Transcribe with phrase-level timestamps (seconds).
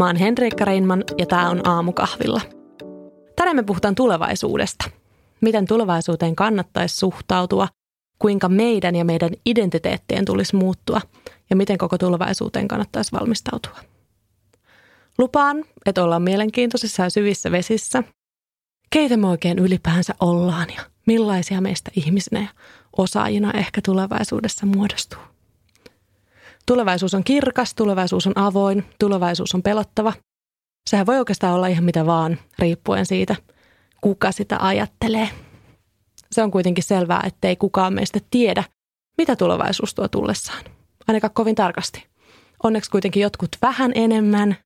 [0.00, 2.40] Mä oon Henriikka Reinman ja tää on Aamukahvilla.
[3.36, 4.90] Tänään me puhutaan tulevaisuudesta.
[5.40, 7.68] Miten tulevaisuuteen kannattaisi suhtautua,
[8.18, 11.00] kuinka meidän ja meidän identiteettien tulisi muuttua
[11.50, 13.76] ja miten koko tulevaisuuteen kannattaisi valmistautua.
[15.18, 18.02] Lupaan, että ollaan mielenkiintoisissa ja syvissä vesissä.
[18.90, 22.48] Keitä me oikein ylipäänsä ollaan ja millaisia meistä ihmisinä ja
[22.96, 25.29] osaajina ehkä tulevaisuudessa muodostuu.
[26.66, 30.12] Tulevaisuus on kirkas, tulevaisuus on avoin, tulevaisuus on pelottava.
[30.90, 33.36] Sehän voi oikeastaan olla ihan mitä vaan, riippuen siitä,
[34.00, 35.28] kuka sitä ajattelee.
[36.32, 38.64] Se on kuitenkin selvää, ettei kukaan meistä tiedä,
[39.18, 40.64] mitä tulevaisuus tuo tullessaan.
[41.08, 42.06] Ainakaan kovin tarkasti.
[42.62, 44.56] Onneksi kuitenkin jotkut vähän enemmän.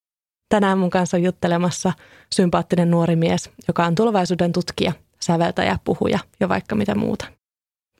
[0.48, 1.92] Tänään mun kanssa juttelemassa
[2.34, 7.26] sympaattinen nuori mies, joka on tulevaisuuden tutkija, säveltäjä, puhuja ja vaikka mitä muuta.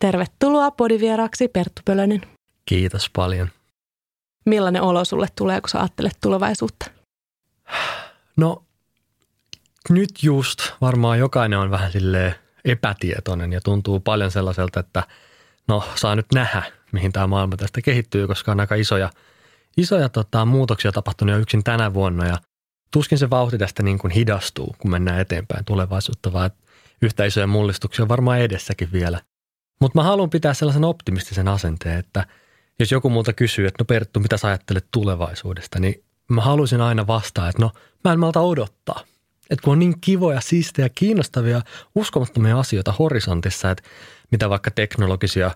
[0.01, 2.23] Tervetuloa podivieraaksi Perttu Pölönen.
[2.65, 3.49] Kiitos paljon.
[4.45, 6.91] Millainen olo sulle tulee, kun sä ajattelet tulevaisuutta?
[8.37, 8.65] No
[9.89, 12.35] nyt just varmaan jokainen on vähän sille
[12.65, 15.03] epätietoinen ja tuntuu paljon sellaiselta, että
[15.69, 19.11] no saa nyt nähdä, mihin tämä maailma tästä kehittyy, koska on aika isoja,
[19.77, 22.39] isoja tota, muutoksia tapahtunut jo yksin tänä vuonna ja
[22.91, 26.51] tuskin se vauhti tästä niin kuin hidastuu, kun mennään eteenpäin tulevaisuutta, vaan
[27.03, 29.21] yhtä isoja mullistuksia on varmaan edessäkin vielä.
[29.81, 32.27] Mutta mä haluan pitää sellaisen optimistisen asenteen, että
[32.79, 37.07] jos joku multa kysyy, että no Perttu, mitä sä ajattelet tulevaisuudesta, niin mä haluaisin aina
[37.07, 37.71] vastaa, että no
[38.05, 39.01] mä en malta odottaa.
[39.51, 41.63] Että kun on niin kivoja, siistejä, kiinnostavia,
[41.95, 43.83] uskomattomia asioita horisontissa, että
[44.31, 45.51] mitä vaikka teknologisia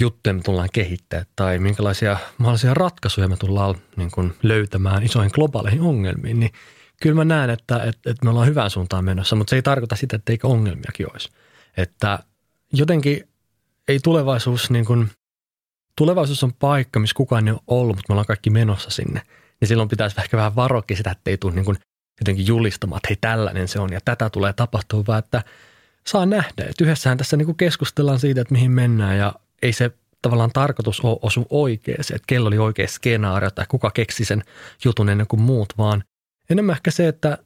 [0.00, 5.80] juttuja me tullaan kehittämään tai minkälaisia mahdollisia ratkaisuja me tullaan niin kuin löytämään isoihin globaaleihin
[5.80, 6.52] ongelmiin, niin
[7.02, 9.96] kyllä mä näen, että, että, että me ollaan hyvään suuntaan menossa, mutta se ei tarkoita
[9.96, 11.28] sitä, että eikö ongelmiakin olisi.
[11.76, 12.18] Että
[12.72, 13.28] jotenkin
[13.88, 15.10] ei tulevaisuus niin kuin,
[15.98, 19.22] tulevaisuus on paikka, missä kukaan ei ole ollut, mutta me ollaan kaikki menossa sinne.
[19.60, 21.76] Ja silloin pitäisi ehkä vähän varoakin sitä, että ei tule niin kuin
[22.20, 25.42] jotenkin julistamaan, että hei tällainen se on ja tätä tulee tapahtua, vaan että
[26.06, 26.64] saa nähdä.
[26.68, 29.90] Että yhdessähän tässä niin kuin keskustellaan siitä, että mihin mennään ja ei se
[30.22, 34.42] tavallaan tarkoitus ole osu oikein, että kello oli oikea skenaario tai kuka keksi sen
[34.84, 36.04] jutun ennen kuin muut, vaan
[36.50, 37.38] enemmän ehkä se, että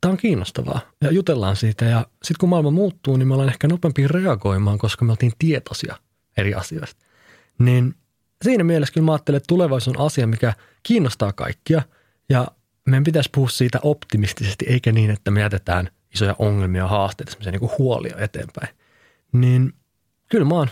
[0.00, 3.68] tämä on kiinnostavaa ja jutellaan siitä ja sitten kun maailma muuttuu, niin me ollaan ehkä
[3.68, 5.96] nopeampi reagoimaan, koska me oltiin tietoisia
[6.36, 7.06] eri asioista.
[7.58, 7.94] Niin
[8.42, 11.82] siinä mielessä kyllä mä ajattelen, että tulevaisuus on asia, mikä kiinnostaa kaikkia
[12.28, 12.46] ja
[12.86, 17.52] meidän pitäisi puhua siitä optimistisesti, eikä niin, että me jätetään isoja ongelmia ja haasteita, semmoisia
[17.52, 18.68] niin huolia eteenpäin.
[19.32, 19.72] Niin
[20.28, 20.68] kyllä mä oon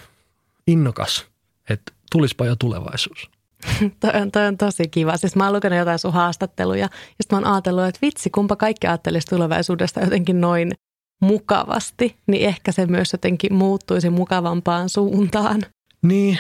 [0.66, 1.26] innokas,
[1.68, 3.30] että tulispa jo tulevaisuus.
[4.00, 5.16] toi, on, toi on tosi kiva.
[5.16, 6.88] Siis mä oon lukenut jotain sun haastatteluja ja
[7.20, 10.72] sitten mä oon ajatellut, että vitsi, kumpa kaikki ajattelisi tulevaisuudesta jotenkin noin
[11.20, 15.62] mukavasti, niin ehkä se myös jotenkin muuttuisi mukavampaan suuntaan.
[16.02, 16.38] Niin,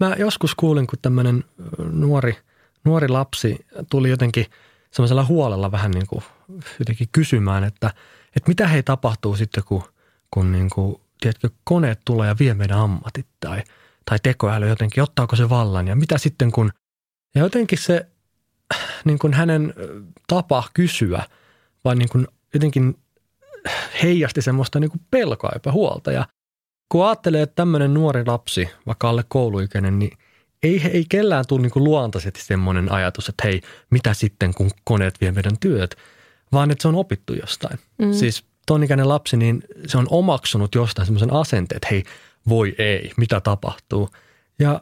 [0.00, 1.44] mä joskus kuulin, kun tämmöinen
[1.78, 2.36] nuori,
[2.84, 4.46] nuori lapsi tuli jotenkin
[4.90, 6.22] semmoisella huolella vähän niin kuin
[6.78, 7.90] jotenkin kysymään, että,
[8.36, 9.82] että mitä hei tapahtuu sitten, kun,
[10.30, 13.62] kun niin kuin, tiedätkö, koneet tulee ja vie meidän ammatit tai,
[14.04, 16.72] tai tekoäly jotenkin, ottaako se vallan ja mitä sitten kun,
[17.34, 18.06] ja jotenkin se
[19.04, 19.74] niin kuin hänen
[20.26, 21.22] tapa kysyä,
[21.84, 22.98] vaan niin kuin jotenkin
[24.02, 26.26] heijasti semmoista niin kuin pelkoa ja huolta ja
[26.92, 30.18] kun ajattelee, että tämmöinen nuori lapsi, vaikka alle kouluikäinen, niin
[30.62, 33.60] ei, ei kellään tule niin luontaisesti semmoinen ajatus, että hei,
[33.90, 35.96] mitä sitten, kun koneet vie meidän työt,
[36.52, 37.78] vaan että se on opittu jostain.
[37.98, 38.12] Mm.
[38.12, 42.02] Siis ton ikäinen lapsi, niin se on omaksunut jostain semmoisen asenteen, että hei,
[42.48, 44.08] voi ei, mitä tapahtuu.
[44.58, 44.80] Ja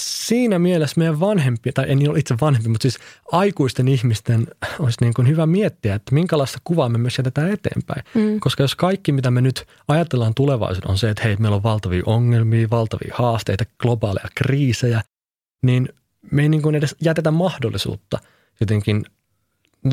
[0.00, 2.98] siinä mielessä meidän vanhempi, tai en ole itse vanhempi, mutta siis
[3.32, 4.46] aikuisten ihmisten
[4.78, 8.04] olisi niin kuin hyvä miettiä, että minkälaista kuvaa me myös jätetään eteenpäin.
[8.14, 8.40] Mm.
[8.40, 12.02] Koska jos kaikki, mitä me nyt ajatellaan tulevaisuuden, on se, että hei, meillä on valtavia
[12.06, 15.02] ongelmia, valtavia haasteita, globaaleja kriisejä,
[15.62, 15.88] niin
[16.30, 18.18] me ei niin kuin edes jätetä mahdollisuutta
[18.60, 19.04] jotenkin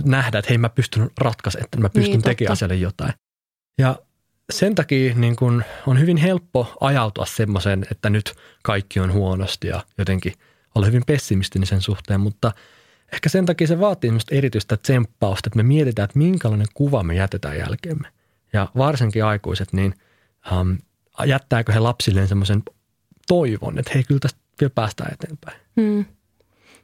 [0.05, 3.13] nähdä, että hei, mä pystyn ratkaisemaan, että mä pystyn niin, tekemään asialle jotain.
[3.77, 3.95] Ja
[4.53, 8.33] sen takia niin kun on hyvin helppo ajautua semmoiseen, että nyt
[8.63, 10.33] kaikki on huonosti ja jotenkin
[10.75, 12.51] olla hyvin pessimistinen sen suhteen, mutta
[13.13, 17.15] ehkä sen takia se vaatii semmoista erityistä tsemppausta, että me mietitään, että minkälainen kuva me
[17.15, 18.07] jätetään jälkeemme.
[18.53, 19.93] Ja varsinkin aikuiset, niin
[20.51, 20.77] um,
[21.25, 22.63] jättääkö he lapsilleen semmoisen
[23.27, 25.61] toivon, että hei, kyllä tästä vielä päästään eteenpäin.
[25.81, 26.05] Hmm.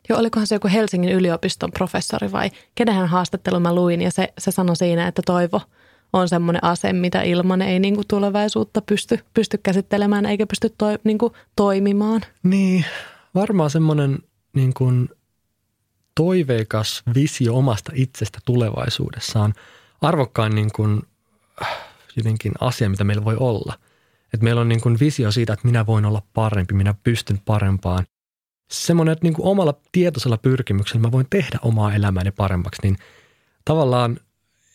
[0.10, 4.52] Joo, olikohan se joku Helsingin yliopiston professori vai kenenhän haastattelu mä luin ja se, se
[4.52, 5.62] sanoi siinä, että toivo–
[6.14, 11.00] on semmoinen ase, mitä ilman ei niin kuin tulevaisuutta pysty, pysty käsittelemään eikä pysty toi,
[11.04, 12.22] niin kuin toimimaan.
[12.44, 12.86] Niin,
[13.36, 14.20] varmaan semmoinen
[14.54, 15.10] niin kuin
[16.16, 19.54] toiveikas visio omasta itsestä tulevaisuudessaan
[20.02, 21.02] arvokkain niin kuin,
[22.16, 23.80] jotenkin asia, mitä meillä voi olla.
[24.34, 28.06] Että meillä on niin kuin visio siitä, että minä voin olla parempi, minä pystyn parempaan.
[28.72, 32.98] semmoinen, että niin kuin omalla tietoisella pyrkimyksellä mä voin tehdä omaa elämääni paremmaksi, niin
[33.66, 34.20] tavallaan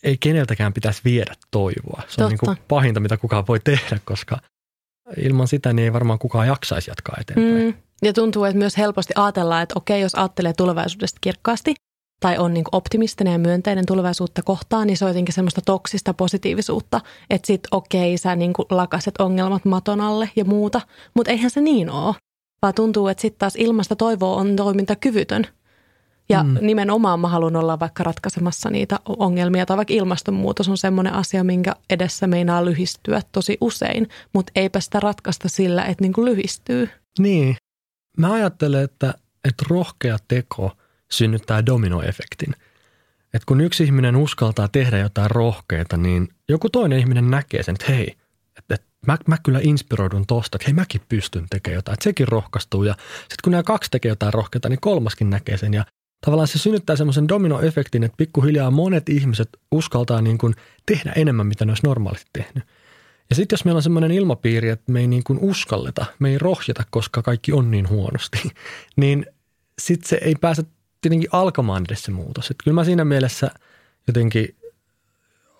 [0.03, 2.01] ei keneltäkään pitäisi viedä toivoa.
[2.07, 4.37] Se on niin kuin pahinta, mitä kukaan voi tehdä, koska
[5.17, 7.65] ilman sitä niin ei varmaan kukaan jaksaisi jatkaa eteenpäin.
[7.65, 7.73] Mm.
[8.01, 11.73] Ja tuntuu, että myös helposti ajatellaan, että okei, jos ajattelee tulevaisuudesta kirkkaasti
[12.19, 17.01] tai on niin optimistinen ja myönteinen tulevaisuutta kohtaan, niin se on jotenkin semmoista toksista positiivisuutta,
[17.29, 20.81] että sit okei, sä niin lakaset ongelmat maton alle ja muuta,
[21.13, 22.15] mutta eihän se niin ole,
[22.61, 25.47] vaan tuntuu, että sitten taas ilmasta toivoa on toimintakyvytön–
[26.29, 26.57] ja mm.
[26.61, 31.75] nimenomaan mä haluan olla vaikka ratkaisemassa niitä ongelmia tai vaikka ilmastonmuutos on semmoinen asia, minkä
[31.89, 36.89] edessä meinaa lyhistyä tosi usein, mutta eipä sitä ratkaista sillä, että niin kuin lyhistyy.
[37.19, 37.55] Niin.
[38.17, 40.71] Mä ajattelen, että, että rohkea teko
[41.11, 42.53] synnyttää dominoefektin.
[43.33, 47.91] Että kun yksi ihminen uskaltaa tehdä jotain rohkeita, niin joku toinen ihminen näkee sen, että
[47.91, 48.15] hei,
[48.57, 52.27] että, että mä, mä kyllä inspiroidun tosta, että hei mäkin pystyn tekemään jotain, että sekin
[52.27, 52.83] rohkaistuu.
[52.83, 55.85] Ja sitten kun nämä kaksi tekee jotain rohkeita, niin kolmaskin näkee sen ja
[56.21, 60.55] tavallaan se synnyttää semmoisen dominoefektin, että pikkuhiljaa monet ihmiset uskaltaa niin kuin
[60.85, 62.63] tehdä enemmän, mitä ne olisi normaalisti tehnyt.
[63.29, 66.37] Ja sitten jos meillä on semmoinen ilmapiiri, että me ei niin kuin uskalleta, me ei
[66.37, 68.41] rohjeta, koska kaikki on niin huonosti,
[68.95, 69.25] niin
[69.79, 70.63] sitten se ei pääse
[71.01, 72.51] tietenkin alkamaan edes se muutos.
[72.51, 73.51] Että kyllä mä siinä mielessä
[74.07, 74.55] jotenkin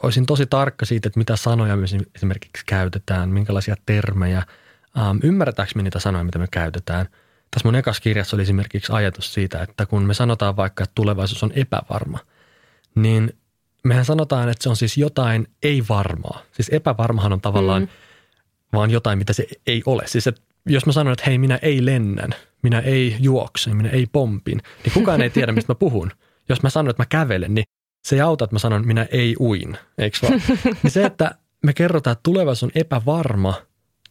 [0.04, 1.86] olisin tosi tarkka siitä, että mitä sanoja me
[2.16, 4.44] esimerkiksi käytetään, minkälaisia termejä,
[4.98, 7.08] ähm, ymmärretäänkö me niitä sanoja, mitä me käytetään–
[7.52, 11.44] tässä mun ekassa kirjassa oli esimerkiksi ajatus siitä, että kun me sanotaan vaikka, että tulevaisuus
[11.44, 12.20] on epävarma,
[12.96, 13.34] niin
[13.84, 16.42] mehän sanotaan, että se on siis jotain ei-varmaa.
[16.52, 17.90] Siis epävarmahan on tavallaan mm.
[18.74, 20.04] vaan jotain, mitä se ei ole.
[20.06, 22.30] Siis että jos mä sanon, että hei, minä ei lennän,
[22.62, 26.12] minä ei juokse, minä ei pompin, niin kukaan ei tiedä, mistä mä puhun.
[26.50, 27.66] Jos mä sanon, että mä kävelen, niin
[28.08, 30.42] se ei auta, että mä sanon, että minä ei uin, eikö vaan?
[30.84, 33.54] niin se, että me kerrotaan, että tulevaisuus on epävarma–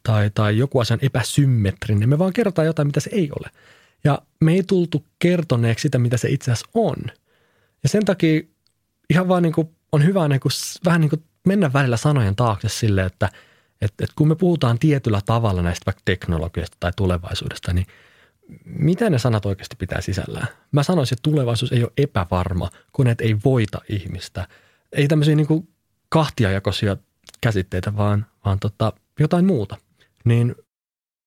[0.08, 2.08] tai, tai joku asia on epäsymmetrinen.
[2.08, 3.50] Me vaan kerrotaan jotain, mitä se ei ole.
[4.04, 6.96] Ja me ei tultu kertoneeksi sitä, mitä se itse asiassa on.
[7.82, 8.40] Ja sen takia
[9.10, 10.52] ihan vaan niin kuin on hyvä niin kuin,
[10.84, 13.30] vähän niin kuin mennä välillä sanojen taakse sille, että,
[13.80, 17.86] että, että kun me puhutaan tietyllä tavalla näistä vaikka teknologiasta tai tulevaisuudesta, niin
[18.64, 20.48] mitä ne sanat oikeasti pitää sisällään?
[20.72, 24.48] Mä sanoisin, että tulevaisuus ei ole epävarma, koneet ei voita ihmistä.
[24.92, 25.68] Ei tämmöisiä niin
[26.08, 26.96] kahtiajakoisia
[27.40, 29.76] käsitteitä, vaan, vaan tota, jotain muuta–
[30.28, 30.54] niin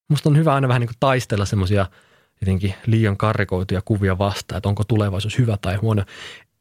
[0.10, 1.86] musta on hyvä aina vähän niin kuin taistella semmoisia
[2.42, 6.04] jotenkin liian karrikoituja kuvia vastaan, että onko tulevaisuus hyvä tai huono.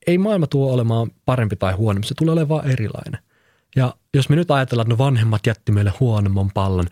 [0.07, 3.21] Ei maailma tuo olemaan parempi tai huonompi, se tulee olemaan erilainen.
[3.77, 6.87] Ja jos me nyt ajatellaan, että no vanhemmat jätti meille huonomman pallon,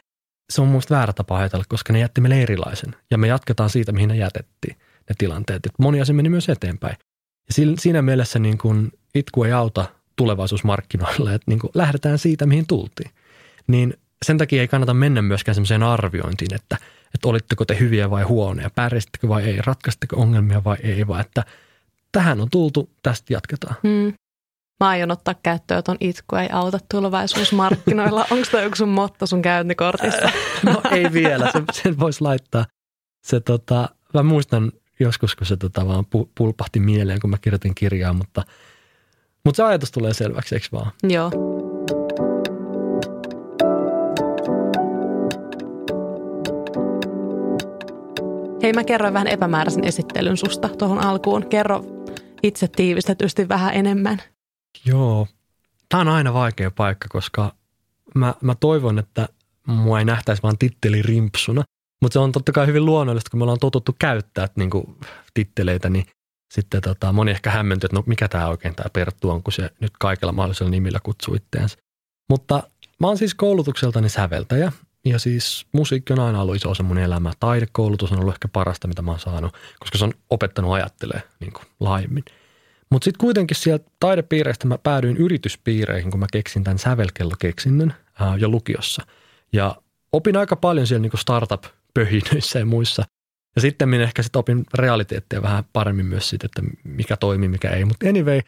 [0.53, 2.97] se on muista väärä tapa ajatella, koska ne jätti meille erilaisen.
[3.11, 4.77] Ja me jatketaan siitä, mihin ne jätettiin,
[5.09, 5.67] ne tilanteet.
[5.67, 6.97] Että moni asia meni myös eteenpäin.
[7.49, 9.85] Ja siinä mielessä niin kuin itku ei auta
[10.17, 13.11] tulevaisuusmarkkinoilla, että niin kuin lähdetään siitä, mihin tultiin.
[13.67, 13.95] Niin
[14.25, 16.77] sen takia ei kannata mennä myöskään semmoiseen arviointiin, että,
[17.15, 21.45] että olitteko te hyviä vai huonoja, pärjäsittekö vai ei, ratkaisitteko ongelmia vai ei, vaan että
[22.13, 23.77] tähän on tultu, tästä jatketaan.
[23.83, 24.13] Hmm.
[24.81, 28.27] Mä aion ottaa käyttöön ton itku ei auta tulevaisuusmarkkinoilla.
[28.31, 30.31] Onko toi joku sun motto sun käyntikortissa?
[30.67, 32.67] no ei vielä, sen, sen voisi laittaa.
[33.27, 36.05] Se tota, mä muistan joskus, kun se tota vaan
[36.35, 38.43] pulpahti mieleen, kun mä kirjoitin kirjaa, mutta,
[39.45, 40.93] mutta se ajatus tulee selväksi, eikö vaan?
[41.03, 41.31] Joo.
[48.63, 51.47] Hei, mä kerroin vähän epämääräisen esittelyn susta tuohon alkuun.
[51.47, 51.85] Kerro
[52.43, 54.23] itse tiivistetysti vähän enemmän.
[54.85, 55.27] Joo,
[55.89, 57.55] tämä on aina vaikea paikka, koska
[58.15, 59.29] mä, mä toivon, että
[59.67, 61.63] mua ei nähtäisi vaan titteli rimpsuna.
[62.03, 64.97] Mutta se on totta kai hyvin luonnollista, kun me ollaan totuttu käyttää niin kuin,
[65.35, 66.07] titteleitä, niin
[66.55, 69.71] sitten tota, moni ehkä hämmentyy, että no mikä tämä oikein tämä Perttu on, kun se
[69.81, 71.77] nyt kaikilla mahdollisilla nimillä kutsuu itseänsä.
[72.31, 72.63] Mutta
[73.01, 74.73] mä oon siis koulutukseltani säveltäjä
[75.05, 77.33] ja siis musiikki on aina ollut iso osa mun elämää.
[77.41, 81.53] Taidekoulutus on ollut ehkä parasta, mitä mä oon saanut, koska se on opettanut ajattelee niin
[81.53, 82.25] kuin laajemmin.
[82.91, 88.49] Mutta sitten kuitenkin sieltä taidepiireistä mä päädyin yrityspiireihin, kun mä keksin tämän sävelkellokeksinnön ää, jo
[88.49, 89.07] lukiossa.
[89.53, 89.77] Ja
[90.13, 93.05] opin aika paljon siellä niin startup-pöhinöissä ja muissa.
[93.57, 97.71] Ja sitten minä ehkä sitten opin realiteettia vähän paremmin myös siitä, että mikä toimii, mikä
[97.71, 97.85] ei.
[97.85, 98.41] Mutta anyway,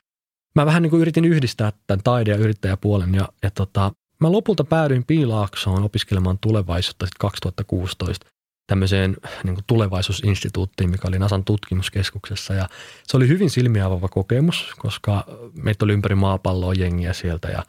[0.54, 4.65] mä vähän niin kuin yritin yhdistää tämän taide- ja yrittäjäpuolen ja, ja tota, Mä lopulta
[4.65, 8.27] päädyin Piilaaksoon opiskelemaan tulevaisuutta 2016
[8.67, 12.55] tämmöiseen niin kuin tulevaisuusinstituuttiin, mikä oli Nasan tutkimuskeskuksessa.
[12.55, 12.69] Ja
[13.07, 15.25] se oli hyvin silmiä avaava kokemus, koska
[15.62, 17.62] meitä oli ympäri maapalloa jengiä sieltä ja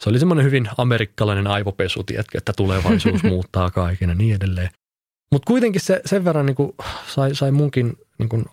[0.00, 4.70] se oli semmoinen hyvin amerikkalainen aivopesu, tiedätkö, että tulevaisuus muuttaa kaiken ja niin edelleen.
[5.32, 6.72] Mutta kuitenkin se sen verran niin kuin
[7.06, 8.44] sai, sai munkin niin kuin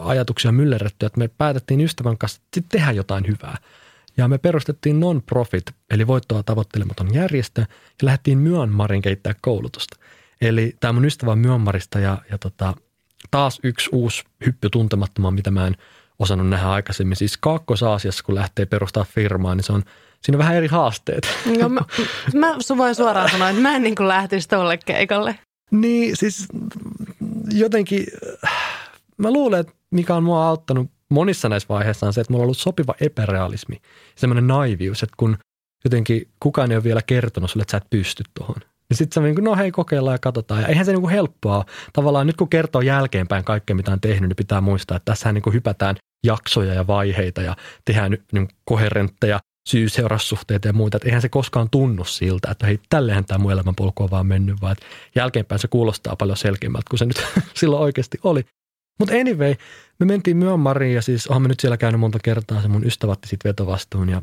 [0.00, 3.56] ajatuksia myllerrettyä, että me päätettiin ystävän kanssa tehdä jotain hyvää.
[4.16, 7.66] Ja me perustettiin non-profit, eli voittoa tavoittelematon järjestö, ja
[8.02, 9.96] lähdettiin Myanmarin kehittää koulutusta.
[10.40, 12.74] Eli tämä mun ystävä Myanmarista, ja, ja tota,
[13.30, 15.76] taas yksi uusi hyppy tuntemattomaan, mitä mä en
[16.18, 17.16] osannut nähdä aikaisemmin.
[17.16, 19.82] Siis Kaakkois-Aasiassa, kun lähtee perustaa firmaa, niin se on,
[20.20, 21.28] siinä on vähän eri haasteet.
[21.60, 21.80] No, mä,
[22.34, 25.38] mä voin suoraan sanoa, että mä en niin kuin lähtisi tolle keikalle.
[25.70, 26.48] Niin, siis
[27.52, 28.06] jotenkin
[29.16, 32.46] mä luulen, että mikä on mua auttanut monissa näissä vaiheissa on se, että mulla on
[32.46, 33.76] ollut sopiva epärealismi.
[34.16, 35.38] Semmoinen naivius, että kun
[35.84, 38.56] jotenkin kukaan ei ole vielä kertonut sulle, että sä et pysty tuohon.
[38.90, 40.62] Ja sitten sä niin kuin, no hei, kokeillaan ja katsotaan.
[40.62, 44.28] Ja eihän se niin kuin helppoa Tavallaan nyt kun kertoo jälkeenpäin kaikkea, mitä on tehnyt,
[44.28, 49.40] niin pitää muistaa, että tässähän niin kuin hypätään jaksoja ja vaiheita ja tehdään niin koherentteja
[49.68, 50.96] syy-seuraussuhteita ja muita.
[50.96, 54.60] Että eihän se koskaan tunnu siltä, että hei, tälleenhän tämä mun elämänpolku on vaan mennyt,
[54.60, 54.76] vaan
[55.14, 58.44] jälkeenpäin se kuulostaa paljon selkeämmältä kuin se nyt silloin oikeasti oli.
[58.98, 59.54] Mutta anyway,
[60.04, 62.62] me mentiin Myanmariin ja siis olen nyt siellä käynyt monta kertaa.
[62.62, 64.22] Se mun ystävä otti sitten vetovastuun ja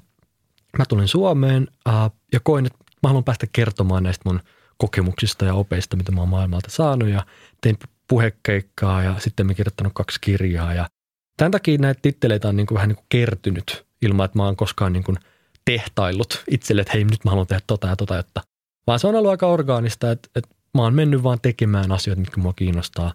[0.77, 4.39] mä tulin Suomeen uh, ja koin, että mä haluan päästä kertomaan näistä mun
[4.77, 7.25] kokemuksista ja opeista, mitä mä oon maailmalta saanut ja
[7.61, 10.89] tein puhekeikkaa ja sitten me kirjoittanut kaksi kirjaa ja
[11.37, 14.55] tämän takia näitä titteleitä on niin kuin vähän niin kuin kertynyt ilman, että mä oon
[14.55, 15.17] koskaan niin kuin
[15.65, 18.41] tehtaillut itselle, että hei nyt mä haluan tehdä tota ja tota, että
[18.87, 22.41] vaan se on ollut aika orgaanista, että, että mä oon mennyt vaan tekemään asioita, mitkä
[22.41, 23.13] mua kiinnostaa.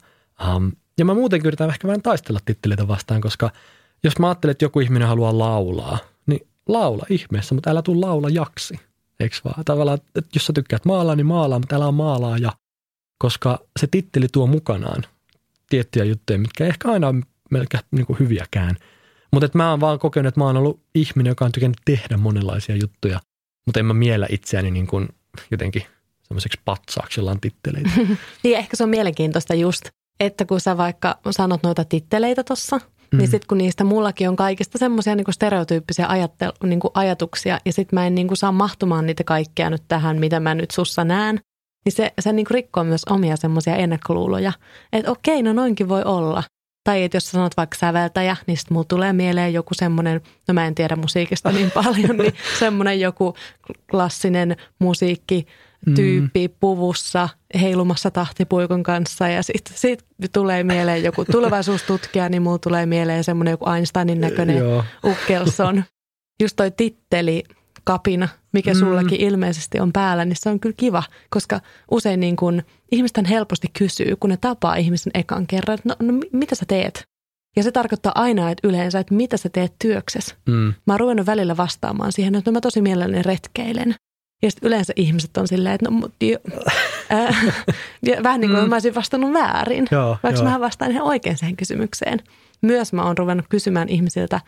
[0.49, 3.51] Um, ja mä muutenkin yritän ehkä vähän taistella titteleitä vastaan, koska
[4.05, 8.29] jos mä ajattelen, että joku ihminen haluaa laulaa, niin laula ihmeessä, mutta älä tule laula
[8.29, 8.75] jaksi.
[9.21, 9.65] Eikö vaan?
[9.65, 12.53] Tavallaan, että jos sä tykkäät maalaa, niin maalaa, mutta älä maalaa ja
[13.19, 15.03] koska se titteli tuo mukanaan
[15.69, 18.77] tiettyjä juttuja, mitkä ehkä aina on melkein niin kuin hyviäkään.
[19.33, 22.77] Mutta mä oon vaan kokenut, että mä oon ollut ihminen, joka on tykännyt tehdä monenlaisia
[22.77, 23.21] juttuja,
[23.67, 25.09] mutta en mä miellä itseäni niin kuin
[25.51, 25.83] jotenkin
[26.23, 27.91] semmoiseksi patsaaksi, jolla on titteleitä.
[28.45, 29.89] niin ehkä se on mielenkiintoista just,
[30.21, 33.19] että kun sä vaikka sanot noita titteleitä tuossa, niin mm.
[33.19, 37.97] niin sitten kun niistä mullakin on kaikista semmoisia niin stereotyyppisiä ajattel- niin ajatuksia ja sitten
[37.97, 41.41] mä en niin kuin saa mahtumaan niitä kaikkea nyt tähän, mitä mä nyt sussa näen,
[41.85, 44.53] niin se, se niin kuin rikkoo myös omia semmoisia ennakkoluuloja,
[44.93, 46.43] että okei, no noinkin voi olla.
[46.85, 50.67] Tai että jos sanot vaikka säveltäjä, niin sitten mulla tulee mieleen joku semmoinen, no mä
[50.67, 53.35] en tiedä musiikista niin paljon, niin semmoinen joku
[53.91, 55.47] klassinen musiikki,
[55.95, 56.55] tyyppi mm.
[56.61, 57.29] puvussa
[57.61, 63.53] heilumassa tahtipuikon kanssa ja sitten sit tulee mieleen joku tulevaisuustutkija, niin mulla tulee mieleen semmoinen
[63.53, 64.63] joku Einsteinin näköinen
[65.05, 65.85] Ukkelson.
[66.43, 67.45] Just toi titteli
[67.85, 68.79] kapina, mikä mm.
[68.79, 71.61] sullakin ilmeisesti on päällä, niin se on kyllä kiva, koska
[71.91, 72.63] usein niin kun,
[72.93, 77.05] ihmisten helposti kysyy, kun ne tapaa ihmisen ekan kerran, että no, no mitä sä teet?
[77.57, 80.35] Ja se tarkoittaa aina, että yleensä, että mitä sä teet työksessä.
[80.49, 80.75] Mm.
[80.87, 83.95] Mä oon ruvennut välillä vastaamaan siihen, että no mä tosi mielelläni retkeilen.
[84.45, 86.39] Ja sitten yleensä ihmiset on silleen, että no mut jo,
[87.13, 87.65] äh,
[88.03, 88.69] ja vähän niin kuin mm.
[88.69, 90.51] mä olisin vastannut väärin, joo, vaikka joo.
[90.51, 92.21] mä vastaan ihan oikein siihen kysymykseen.
[92.61, 94.41] Myös mä oon ruvennut kysymään ihmisiltä,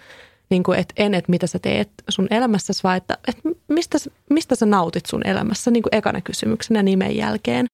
[0.51, 3.99] niin kuin, että en, että mitä sä teet sun elämässäsi, vaan että, että mistä,
[4.31, 7.67] mistä sä nautit sun elämässä, niin kuin ekana kysymyksenä nimen jälkeen.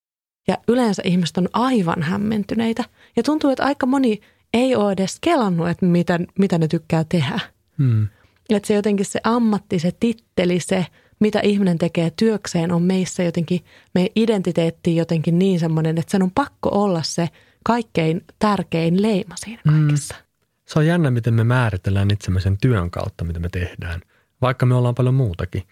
[0.48, 2.84] Ja yleensä ihmiset on aivan hämmentyneitä.
[3.16, 4.20] Ja tuntuu, että aika moni
[4.52, 7.40] ei ole edes kelannut, että mitä, mitä ne tykkää tehdä.
[7.78, 8.08] Hmm.
[8.50, 10.86] Että se jotenkin se ammatti, se titteli, se
[11.22, 13.64] mitä ihminen tekee työkseen on meissä jotenkin,
[13.94, 17.28] meidän identiteetti jotenkin niin semmoinen, että sen on pakko olla se
[17.64, 19.72] kaikkein tärkein leima siinä mm.
[19.72, 20.14] kaikessa.
[20.14, 20.22] Mm.
[20.66, 24.00] Se on jännä, miten me määritellään itsemme sen työn kautta, mitä me tehdään,
[24.40, 25.62] vaikka me ollaan paljon muutakin.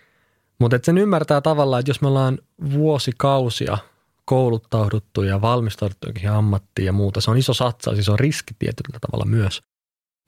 [0.59, 2.39] Mutta sen ymmärtää tavallaan, että jos me ollaan
[2.73, 3.79] vuosikausia
[4.25, 9.25] kouluttauduttu ja valmistauduttu ammattiin ja muuta, se on iso satsaus, siis on riski tietyllä tavalla
[9.25, 9.63] myös.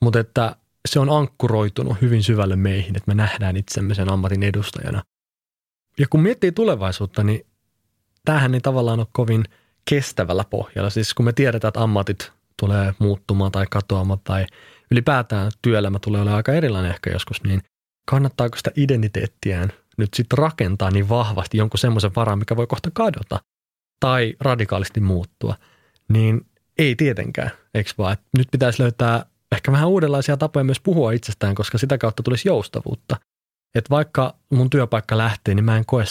[0.03, 0.57] Mutta että
[0.89, 5.03] se on ankkuroitunut hyvin syvälle meihin, että me nähdään itsemme sen ammatin edustajana.
[5.99, 7.47] Ja kun miettii tulevaisuutta, niin
[8.25, 9.45] tämähän ei tavallaan ole kovin
[9.91, 10.91] kestävällä pohjalla.
[10.91, 14.47] Siis kun me tiedetään, että ammatit tulee muuttumaan tai katoamaan tai
[14.91, 17.63] ylipäätään työelämä tulee olemaan aika erilainen ehkä joskus, niin
[18.07, 23.41] kannattaako sitä identiteettiään nyt sitten rakentaa niin vahvasti jonkun semmoisen varaan, mikä voi kohta kadota
[24.01, 25.55] tai radikaalisti muuttua,
[26.09, 26.47] niin
[26.79, 28.17] ei tietenkään, eikö vaan?
[28.39, 33.17] Nyt pitäisi löytää ehkä vähän uudenlaisia tapoja myös puhua itsestään, koska sitä kautta tulisi joustavuutta.
[33.75, 36.05] Että vaikka mun työpaikka lähtee, niin mä en koe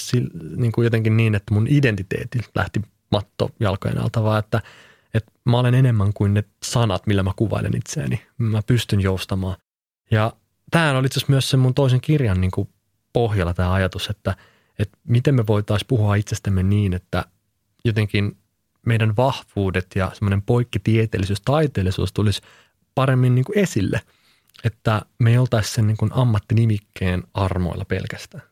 [0.57, 4.61] niin kuin jotenkin niin, että mun identiteetti lähti matto jalkojen alta, vaan että,
[5.13, 8.21] että mä olen enemmän kuin ne sanat, millä mä kuvailen itseäni.
[8.37, 9.57] Mä pystyn joustamaan.
[10.11, 10.33] Ja
[10.71, 12.69] tämähän oli itse asiassa myös sen mun toisen kirjan niin kuin
[13.13, 14.35] pohjalla tämä ajatus, että,
[14.79, 17.25] että miten me voitaisiin puhua itsestämme niin, että
[17.85, 18.37] jotenkin
[18.85, 22.41] meidän vahvuudet ja semmoinen poikkitieteellisyys, taiteellisuus tulisi
[22.95, 24.01] paremmin niin kuin esille–
[24.63, 28.43] että me ei oltaisi sen niin kuin ammattinimikkeen armoilla pelkästään.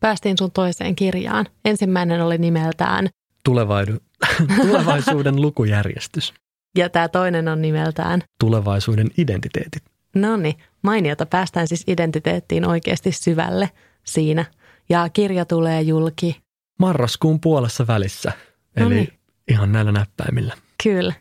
[0.00, 1.46] Päästiin sun toiseen kirjaan.
[1.64, 3.08] Ensimmäinen oli nimeltään
[3.44, 3.92] Tulevaidu,
[4.62, 6.34] Tulevaisuuden lukujärjestys.
[6.78, 9.82] Ja tämä toinen on nimeltään Tulevaisuuden identiteetit.
[10.14, 11.26] No niin, mainiota.
[11.26, 13.70] Päästään siis identiteettiin oikeasti syvälle
[14.04, 14.44] siinä.
[14.88, 16.40] Ja kirja tulee julki.
[16.78, 18.32] Marraskuun puolessa välissä,
[18.76, 19.12] eli Noniin.
[19.48, 20.54] ihan näillä näppäimillä.
[20.82, 21.14] Kyllä.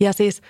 [0.00, 0.42] Ja siis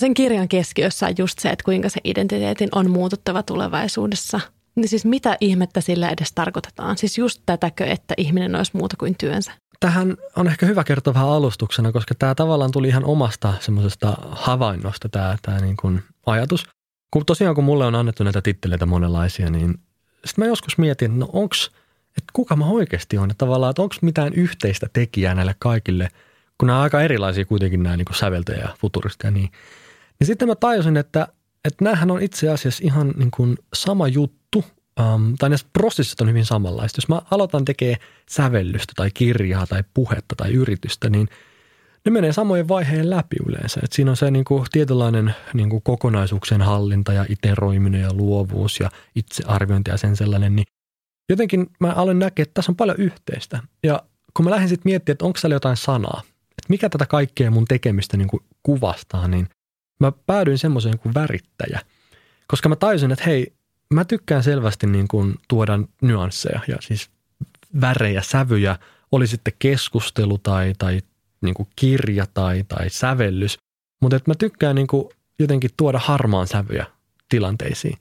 [0.00, 4.40] sen kirjan keskiössä on just se, että kuinka se identiteetin on muututtava tulevaisuudessa.
[4.76, 6.98] Niin siis mitä ihmettä sillä edes tarkoitetaan?
[6.98, 9.52] Siis just tätäkö, että ihminen olisi muuta kuin työnsä?
[9.80, 15.08] Tähän on ehkä hyvä kertoa vähän alustuksena, koska tämä tavallaan tuli ihan omasta semmoisesta havainnosta
[15.08, 16.66] tämä, tämä niin kuin ajatus.
[17.10, 19.78] Kun tosiaan kun mulle on annettu näitä titteleitä monenlaisia, niin
[20.24, 21.70] sitten mä joskus mietin, no onks,
[22.08, 23.30] että kuka mä oikeasti on.
[23.30, 26.08] Että tavallaan, että onko mitään yhteistä tekijää näille kaikille,
[26.58, 29.50] kun nämä on aika erilaisia kuitenkin nämä niin säveltäjä ja futurista ja niin.
[30.20, 31.28] Niin sitten mä tajusin, että,
[31.64, 34.64] että näähän on itse asiassa ihan niin kuin sama juttu,
[35.00, 36.98] um, tai näissä prosessit on hyvin samanlaista.
[36.98, 38.00] Jos mä aloitan tekemään
[38.30, 41.28] sävellystä tai kirjaa tai puhetta tai yritystä, niin
[42.04, 43.80] ne menee samojen vaiheen läpi yleensä.
[43.84, 48.80] Et siinä on se niin kuin tietynlainen niin kuin kokonaisuuksien hallinta ja iteroiminen ja luovuus
[48.80, 50.66] ja itsearviointi ja sen sellainen, niin
[51.28, 53.60] jotenkin mä aloin näkeä, että tässä on paljon yhteistä.
[53.82, 54.02] Ja
[54.34, 56.22] kun mä lähdin sitten miettimään, että onko siellä jotain sanaa,
[56.68, 59.48] että mikä tätä kaikkea mun tekemistä niin kuin kuvastaa, niin
[60.00, 61.80] mä päädyin semmoiseen kuin värittäjä.
[62.46, 63.52] Koska mä tajusin, että hei,
[63.94, 67.10] mä tykkään selvästi niin kuin tuoda nyansseja ja siis
[67.80, 68.78] värejä, sävyjä,
[69.12, 71.00] oli sitten keskustelu tai, tai
[71.40, 73.58] niin kuin kirja tai, tai sävellys.
[74.02, 75.08] Mutta mä tykkään niin kuin
[75.38, 76.86] jotenkin tuoda harmaan sävyjä
[77.28, 77.98] tilanteisiin.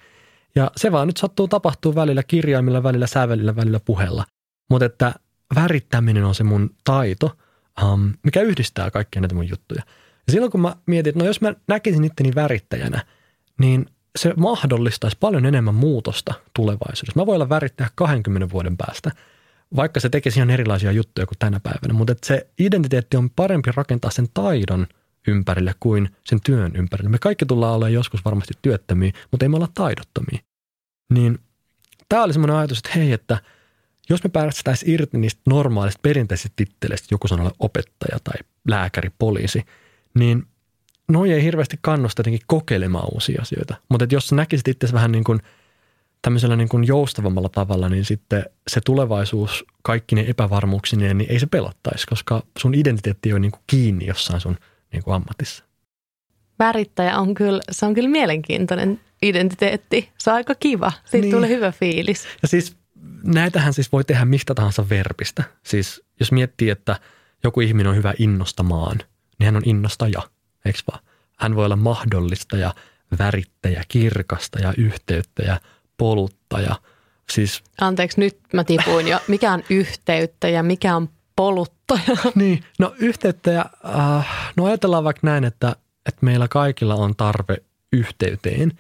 [0.56, 4.26] Ja se vaan nyt sattuu tapahtuu välillä kirjaimilla, välillä sävelillä, välillä puheella.
[4.70, 5.16] Mutta että
[5.56, 7.38] värittäminen on se mun taito,
[7.84, 9.82] um, mikä yhdistää kaikkia näitä mun juttuja.
[10.28, 13.06] Ja silloin kun mä mietin, että no jos mä näkisin itteni värittäjänä,
[13.60, 13.86] niin
[14.18, 17.20] se mahdollistaisi paljon enemmän muutosta tulevaisuudessa.
[17.20, 19.12] Mä voin olla värittäjä 20 vuoden päästä,
[19.76, 21.94] vaikka se tekisi ihan erilaisia juttuja kuin tänä päivänä.
[21.94, 24.88] Mutta se identiteetti on parempi rakentaa sen taidon
[25.28, 27.10] ympärille kuin sen työn ympärille.
[27.10, 30.40] Me kaikki tullaan olemaan joskus varmasti työttömiä, mutta ei me olla taidottomia.
[31.14, 31.40] Niin
[32.10, 33.38] tämä oli semmoinen ajatus, että hei, että
[34.10, 38.36] jos me päästäisiin irti niistä normaalista perinteisistä titteleistä, joku sanoo opettaja tai
[38.68, 39.64] lääkäri, poliisi,
[40.14, 40.44] niin–
[41.12, 43.76] noi ei hirveästi kannusta jotenkin kokeilemaan uusia asioita.
[43.90, 45.40] Mutta jos sä näkisit itse vähän niin kuin
[46.22, 51.46] tämmöisellä niin kuin joustavammalla tavalla, niin sitten se tulevaisuus kaikki ne epävarmuuksineen, niin ei se
[51.46, 54.58] pelottaisi, koska sun identiteetti on niin kuin kiinni jossain sun
[54.94, 55.64] niin kuin ammatissa.
[56.60, 60.10] Värittäjä on kyllä, se on kyllä mielenkiintoinen identiteetti.
[60.18, 60.92] Se on aika kiva.
[61.06, 61.36] Siitä niin.
[61.36, 62.28] tulee hyvä fiilis.
[62.42, 62.78] Ja siis
[63.24, 65.44] näitähän siis voi tehdä mistä tahansa verbistä.
[65.64, 67.00] Siis jos miettii, että
[67.44, 68.98] joku ihminen on hyvä innostamaan,
[69.40, 70.22] niin hän on innostaja–
[70.68, 71.04] eikö vaan?
[71.38, 72.74] Hän voi olla mahdollistaja,
[73.20, 75.60] värittäjä, kirkastaja, yhteyttäjä,
[75.98, 76.76] poluttaja.
[77.30, 79.20] Siis, Anteeksi, nyt mä tipuin jo.
[79.28, 82.18] Mikä on yhteyttä ja mikä on poluttaja?
[82.36, 83.66] Niin, no yhteyttäjä,
[84.00, 87.58] äh, no ajatellaan vaikka näin, että, että meillä kaikilla on tarve
[87.94, 88.80] yhteyteen,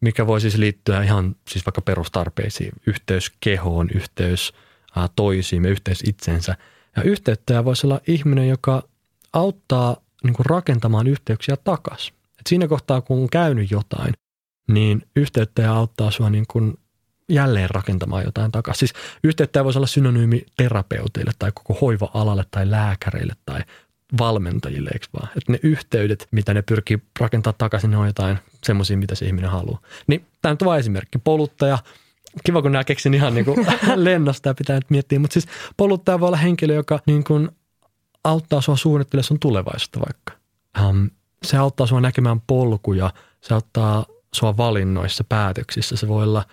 [0.00, 4.52] mikä voi siis liittyä ihan siis vaikka perustarpeisiin, yhteys kehoon, yhteys
[5.16, 6.56] toisiimme, yhteys itsensä.
[6.96, 8.82] Ja yhteyttäjä voisi olla ihminen, joka
[9.32, 12.14] auttaa niin kuin rakentamaan yhteyksiä takaisin.
[12.40, 14.14] Et siinä kohtaa, kun on käynyt jotain,
[14.68, 16.74] niin yhteyttäjä auttaa sinua niin kuin
[17.28, 18.78] jälleen rakentamaan jotain takaisin.
[18.78, 23.60] Siis yhteyttäjä voisi olla synonyymi terapeuteille tai koko hoiva-alalle tai lääkäreille tai
[24.18, 25.28] valmentajille, eikö vaan?
[25.36, 29.50] Että ne yhteydet, mitä ne pyrkii rakentaa takaisin, ne on jotain semmoisia, mitä se ihminen
[29.50, 29.80] haluaa.
[30.06, 31.18] Niin tämä nyt on vain esimerkki.
[31.18, 31.78] Poluttaja,
[32.44, 33.66] kiva kun nämä keksin ihan niin kuin
[33.96, 37.48] lennosta ja pitää nyt miettiä, mutta siis poluttaja voi olla henkilö, joka niin kuin
[38.24, 40.32] auttaa sua suunnittelemaan sun tulevaisuutta vaikka.
[40.78, 41.04] Ähm,
[41.42, 45.96] se auttaa sua näkemään polkuja, se auttaa sua valinnoissa, päätöksissä.
[45.96, 46.44] Se voi olla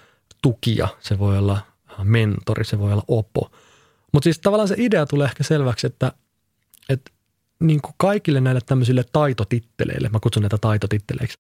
[0.41, 1.59] tukija, se voi olla
[2.03, 3.51] mentori, se voi olla opo.
[4.11, 6.11] Mutta siis tavallaan se idea tulee ehkä selväksi, että,
[6.89, 7.11] että
[7.59, 11.37] niin kuin kaikille näille tämmöisille taitotitteleille, mä kutsun näitä taitotitteleiksi,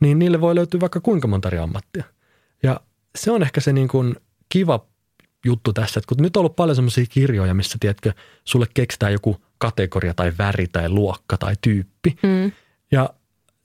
[0.00, 2.04] niin niille voi löytyä vaikka kuinka monta eri ammattia.
[2.62, 2.80] Ja
[3.18, 4.16] se on ehkä se niin kuin
[4.48, 4.86] kiva
[5.44, 8.12] juttu tässä, että kun nyt on ollut paljon semmoisia kirjoja, missä tiedätkö,
[8.44, 12.16] sulle keksitään joku kategoria tai väri tai luokka tai tyyppi.
[12.22, 12.52] Mm.
[12.92, 13.10] Ja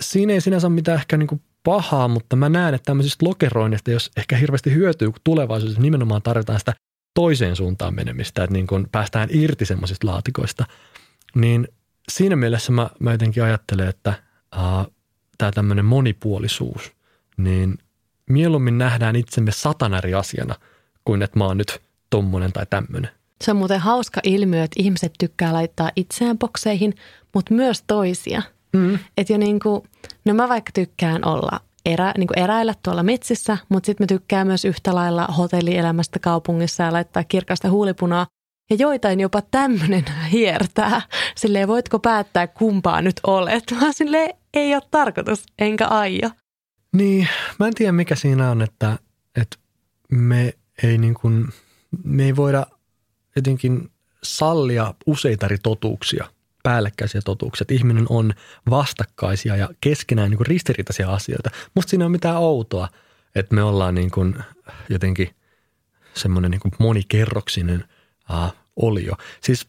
[0.01, 3.91] siinä ei sinänsä ole mitään ehkä niin kuin pahaa, mutta mä näen, että tämmöisistä lokeroinnista,
[3.91, 6.73] jos ehkä hirveästi hyötyy, kun tulevaisuudessa nimenomaan tarjotaan sitä
[7.13, 10.65] toiseen suuntaan menemistä, että niin kuin päästään irti semmoisista laatikoista,
[11.35, 11.67] niin
[12.11, 14.13] siinä mielessä mä, mä jotenkin ajattelen, että
[14.55, 14.93] uh,
[15.37, 16.91] tämä tämmöinen monipuolisuus,
[17.37, 17.77] niin
[18.29, 20.55] mieluummin nähdään itsemme satanari asiana
[21.05, 23.11] kuin että mä oon nyt tommonen tai tämmöinen.
[23.43, 26.95] Se on muuten hauska ilmiö, että ihmiset tykkää laittaa itseään bokseihin,
[27.33, 28.41] mutta myös toisia.
[28.73, 28.99] Mm.
[29.17, 29.83] Että jo niin kuin,
[30.25, 34.47] no mä vaikka tykkään olla erä, niin kuin eräillä tuolla metsissä, mutta sitten mä tykkään
[34.47, 38.27] myös yhtä lailla hotellielämästä kaupungissa ja laittaa kirkasta huulipunaa.
[38.69, 41.01] Ja joitain jopa tämmöinen hiertää.
[41.35, 46.29] Silleen voitko päättää kumpaa nyt olet, vaan sille ei ole tarkoitus, enkä aio.
[46.93, 47.27] Niin,
[47.59, 48.97] mä en tiedä mikä siinä on, että,
[49.35, 49.57] että
[50.11, 50.53] me
[50.83, 51.47] ei niin kuin,
[52.03, 52.65] me ei voida
[53.35, 53.91] jotenkin
[54.23, 56.27] sallia useita eri totuuksia
[56.63, 58.33] päällekkäisiä totuuksia, että ihminen on
[58.69, 61.49] vastakkaisia ja keskenään niin kuin ristiriitaisia asioita.
[61.75, 62.87] Musta siinä on mitään outoa,
[63.35, 64.35] että me ollaan niin kuin
[64.89, 65.29] jotenkin
[66.13, 67.83] semmoinen niin kuin monikerroksinen
[68.33, 69.13] äh, olio.
[69.41, 69.67] Siis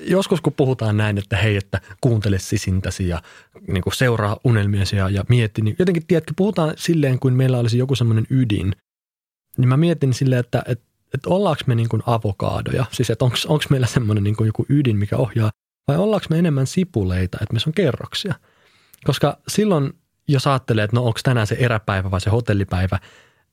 [0.00, 3.22] joskus kun puhutaan näin, että hei, että kuuntele sisintäsi ja
[3.68, 7.78] niin kuin seuraa unelmiasi ja, ja mietti, niin jotenkin tiedätkö, puhutaan silleen kuin meillä olisi
[7.78, 8.76] joku semmoinen ydin.
[9.58, 13.64] Niin mä mietin silleen, että, että, että ollaanko me niin kuin avokaadoja, siis että onko
[13.70, 15.50] meillä semmoinen niin kuin joku ydin, mikä ohjaa,
[15.88, 18.34] vai ollaanko me enemmän sipuleita, että me on kerroksia.
[19.04, 19.92] Koska silloin,
[20.28, 22.98] jos ajattelee, että no onko tänään se eräpäivä vai se hotellipäivä,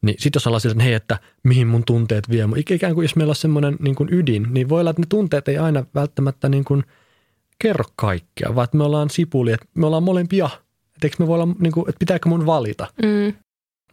[0.01, 3.15] niin sitten jos ollaan sillä, että hei, että mihin mun tunteet vie, ikään kuin jos
[3.15, 6.49] meillä on semmoinen niin kuin ydin, niin voi olla, että ne tunteet ei aina välttämättä
[6.49, 6.83] niin kuin
[7.59, 10.49] kerro kaikkea, vaan että me ollaan sipuli, että me ollaan molempia.
[11.03, 12.87] Että me voi olla, niin kuin, että pitääkö mun valita.
[13.03, 13.33] Mm.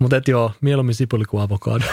[0.01, 1.85] Mutta et joo, mieluummin sipuli kuin avokado.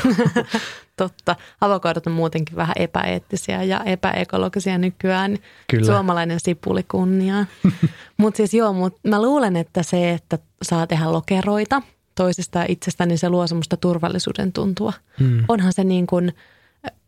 [0.98, 1.36] Totta.
[1.62, 5.38] Avokadot on muutenkin vähän epäeettisiä ja epäekologisia nykyään.
[5.72, 5.86] Kyllä.
[5.86, 7.46] Suomalainen sipuli kunniaa.
[8.18, 11.82] mutta siis joo, mut mä luulen, että se, että saa tehdä lokeroita–
[12.16, 14.94] toisesta ja itsestä, niin se luo semmoista turvallisuuden tuntua.
[15.20, 15.46] Hmm.
[15.48, 16.34] Onhan se niin kuin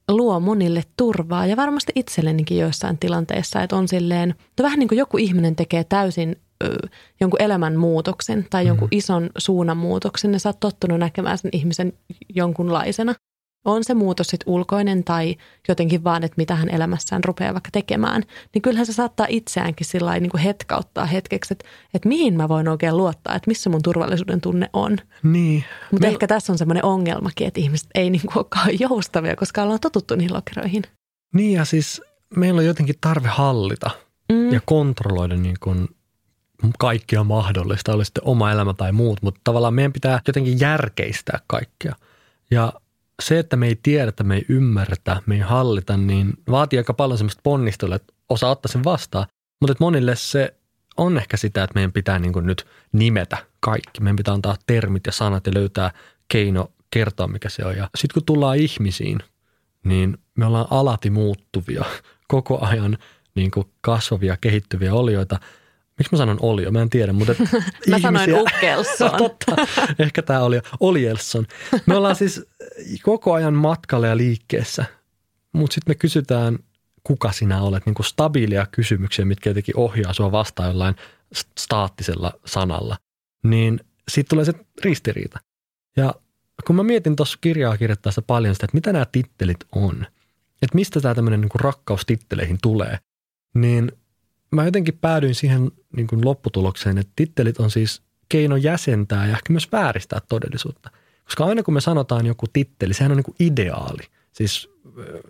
[0.07, 4.99] luo monille turvaa ja varmasti itsellenikin joissain tilanteissa, että on silleen, että vähän niin kuin
[4.99, 6.87] joku ihminen tekee täysin ö,
[7.19, 8.97] jonkun elämän muutoksen tai jonkun hmm.
[8.97, 11.93] ison suunnan muutoksen ja sä oot tottunut näkemään sen ihmisen
[12.35, 13.15] jonkunlaisena
[13.65, 15.36] on se muutos sitten ulkoinen tai
[15.67, 18.23] jotenkin vaan, että mitä hän elämässään rupeaa vaikka tekemään,
[18.54, 22.67] niin kyllähän se saattaa itseäänkin sillä niin kuin hetkauttaa hetkeksi, että, että mihin mä voin
[22.67, 24.97] oikein luottaa, että missä mun turvallisuuden tunne on.
[25.23, 25.63] Niin.
[25.91, 26.13] Mutta Me...
[26.13, 30.15] ehkä tässä on semmoinen ongelmakin, että ihmiset ei niin kuin olekaan joustavia, koska ollaan totuttu
[30.15, 30.84] niihin lokeroihin.
[31.34, 32.02] Niin ja siis
[32.36, 33.89] meillä on jotenkin tarve hallita
[34.32, 34.54] mm.
[34.54, 35.88] ja kontrolloida niin kuin
[36.80, 41.95] kaikkia mahdollista, oli sitten oma elämä tai muut, mutta tavallaan meidän pitää jotenkin järkeistää kaikkea.
[42.52, 42.73] Ja
[43.21, 46.93] se, että me ei tiedä, että me ei ymmärretä, me ei hallita, niin vaatii aika
[46.93, 49.26] paljon semmoista ponnistelua, että osaa ottaa sen vastaan.
[49.62, 50.56] Mutta monille se
[50.97, 54.02] on ehkä sitä, että meidän pitää niin kuin nyt nimetä kaikki.
[54.02, 55.91] Meidän pitää antaa termit ja sanat ja löytää
[56.28, 57.78] keino kertoa, mikä se on.
[57.78, 59.19] Ja sitten kun tullaan ihmisiin,
[59.84, 61.86] niin me ollaan alati muuttuvia,
[62.28, 62.97] koko ajan
[63.36, 65.39] niin kuin kasvavia, kehittyviä olioita–
[65.97, 66.71] Miksi mä sanon olio?
[66.71, 67.49] Mä en tiedä, mutta Mä
[67.88, 68.02] ihmisiä...
[68.02, 69.12] sanoin Ukkelson.
[69.17, 69.56] Totta,
[69.99, 71.45] ehkä tämä oli Olielson.
[71.86, 72.45] Me ollaan siis
[73.03, 74.86] koko ajan matkalla ja liikkeessä,
[75.53, 76.59] mutta sitten me kysytään,
[77.03, 80.95] kuka sinä olet, niin kuin stabiilia kysymyksiä, mitkä jotenkin ohjaa sua vastaan jollain
[81.59, 82.97] staattisella sanalla.
[83.43, 83.79] Niin
[84.12, 85.39] siitä tulee se ristiriita.
[85.97, 86.13] Ja
[86.67, 90.07] kun mä mietin tuossa kirjaa kirjoittaessa paljon sitä, että mitä nämä tittelit on,
[90.62, 92.99] että mistä tämä tämmöinen niin rakkaus titteleihin tulee,
[93.53, 93.91] niin–
[94.53, 99.53] mä jotenkin päädyin siihen niin kuin lopputulokseen, että tittelit on siis keino jäsentää ja ehkä
[99.53, 100.91] myös vääristää todellisuutta.
[101.25, 104.03] Koska aina kun me sanotaan joku titteli, sehän on niin kuin ideaali.
[104.31, 104.69] Siis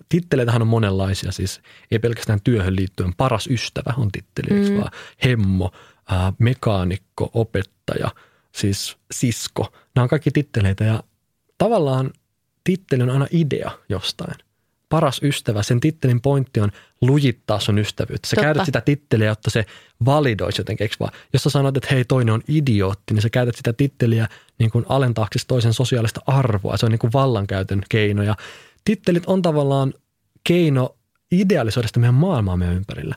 [0.10, 3.14] titteleitähän on monenlaisia, siis ei pelkästään työhön liittyen.
[3.18, 4.78] Paras ystävä on titteli, mm.
[4.78, 4.92] vaan
[5.24, 5.72] hemmo,
[6.10, 8.10] ää, mekaanikko, opettaja,
[8.52, 9.74] siis sisko.
[9.96, 11.04] Nämä on kaikki titteleitä ja
[11.58, 12.12] tavallaan
[12.64, 14.36] titteli on aina idea jostain–
[14.94, 18.28] paras ystävä, sen tittelin pointti on lujittaa sun ystävyyttä.
[18.28, 18.46] Sä Totta.
[18.46, 19.66] käytät sitä titteliä, jotta se
[20.06, 21.12] validoisi jotenkin, eikö vaan?
[21.34, 24.28] Jos sä sanot, että hei toinen on idiootti, niin sä käytät sitä titteliä
[24.60, 26.78] niin kuin alentaaksesi toisen sosiaalista arvoa.
[26.78, 28.36] Se on niin kuin vallankäytön keino ja
[28.86, 29.94] tittelit on tavallaan
[30.44, 30.96] keino
[31.32, 33.16] idealisoida sitä meidän maailmaa meidän ympärillä.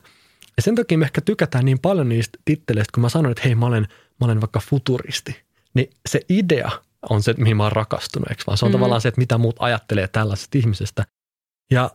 [0.57, 3.55] Ja sen takia me ehkä tykätään niin paljon niistä titteleistä, kun mä sanon, että hei
[3.55, 3.87] mä olen,
[4.19, 5.35] mä olen vaikka futuristi.
[5.73, 6.71] Niin se idea
[7.09, 8.57] on se, mihin mä oon rakastunut, eikö vaan?
[8.57, 8.73] Se on mm.
[8.73, 11.05] tavallaan se, että mitä muut ajattelee tällaisesta ihmisestä.
[11.71, 11.91] Ja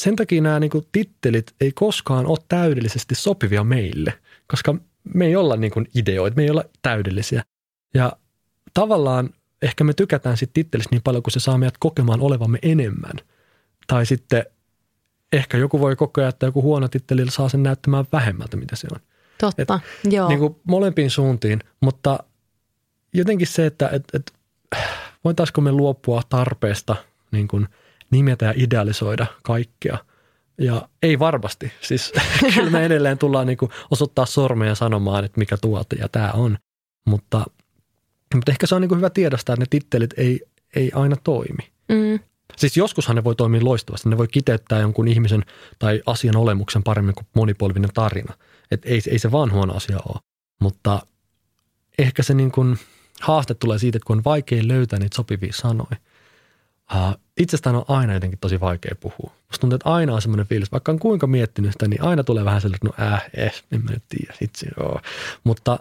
[0.00, 4.14] sen takia nämä niin kuin, tittelit ei koskaan ole täydellisesti sopivia meille,
[4.46, 4.74] koska
[5.14, 7.42] me ei olla niin kuin, ideoita, me ei olla täydellisiä.
[7.94, 8.12] Ja
[8.74, 9.30] tavallaan
[9.62, 13.16] ehkä me tykätään sitten tittelistä niin paljon, kun se saa meidät kokemaan olevamme enemmän.
[13.86, 14.46] Tai sitten
[15.32, 19.00] ehkä joku voi kokea, että joku huono titteli saa sen näyttämään vähemmältä, mitä se on.
[19.40, 20.28] Totta, et, joo.
[20.28, 22.18] Niin kuin molempiin suuntiin, mutta
[23.14, 24.32] jotenkin se, että et, et,
[25.24, 26.96] voitaisiko me luopua tarpeesta
[27.32, 27.68] niin kuin–
[28.10, 29.98] nimetä ja idealisoida kaikkea.
[30.58, 31.72] Ja ei varmasti.
[31.80, 32.12] Siis
[32.54, 36.58] kyllä me edelleen tullaan niin kuin osoittaa sormeja sanomaan, että mikä tuote ja tämä on.
[37.06, 37.44] Mutta,
[38.34, 40.40] mutta ehkä se on niin kuin hyvä tiedostaa, että ne tittelit ei,
[40.76, 41.68] ei aina toimi.
[41.88, 42.18] Mm.
[42.56, 44.08] Siis joskushan ne voi toimia loistavasti.
[44.08, 45.44] Ne voi kiteyttää jonkun ihmisen
[45.78, 48.34] tai asian olemuksen paremmin kuin monipolvinen tarina.
[48.70, 50.20] Et ei, ei se vaan huono asia ole.
[50.60, 51.02] Mutta
[51.98, 52.78] ehkä se niin kuin
[53.20, 55.96] haaste tulee siitä, että kun on vaikea löytää niitä sopivia sanoja.
[56.94, 59.32] Uh, itsestään on aina jotenkin tosi vaikea puhua.
[59.48, 62.44] Musta tuntuu, että aina on semmoinen fiilis, vaikka on kuinka miettinyt sitä, niin aina tulee
[62.44, 65.00] vähän sellainen, että no äh, eh, en mä nyt tiedä, itse joo.
[65.44, 65.78] Mutta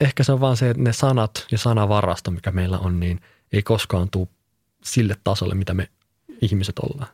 [0.00, 3.20] ehkä se on vaan se, että ne sanat ja sanavarasto, mikä meillä on, niin
[3.52, 4.28] ei koskaan tule
[4.84, 5.88] sille tasolle, mitä me
[6.40, 7.10] ihmiset ollaan.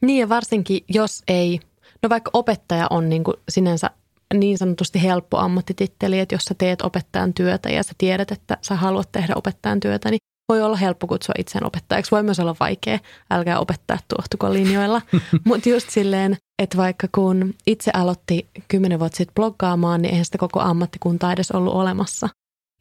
[0.00, 1.60] Niin ja varsinkin, jos ei
[2.02, 3.90] No vaikka opettaja on niin kuin sinänsä
[4.34, 8.74] niin sanotusti helppo ammattititteli, että jos sä teet opettajan työtä ja sä tiedät, että sä
[8.74, 10.20] haluat tehdä opettajan työtä, niin
[10.50, 12.10] voi olla helppo kutsua itseään opettajaksi.
[12.10, 12.98] Voi myös olla vaikea,
[13.30, 15.02] älkää opettaa tuohtuko linjoilla.
[15.44, 20.38] Mutta just silleen, että vaikka kun itse aloitti kymmenen vuotta sitten bloggaamaan, niin eihän sitä
[20.38, 22.28] koko ammattikuntaa edes ollut olemassa.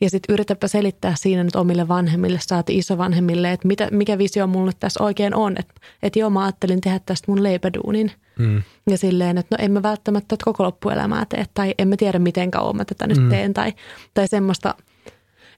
[0.02, 4.66] Ja sitten yritäpä selittää siinä nyt omille vanhemmille, saati isovanhemmille, että mitä, mikä visio mulla
[4.66, 5.56] nyt tässä oikein on.
[5.60, 8.12] Että et joo, mä ajattelin tehdä tästä mun leipäduunin.
[8.40, 8.62] Mm.
[8.90, 12.52] Ja silleen, että no en mä välttämättä koko loppuelämää tee, tai en mä tiedä miten
[12.52, 13.30] kauan mä tätä nyt mm.
[13.30, 13.74] teen, tai,
[14.14, 14.76] tai semmoista,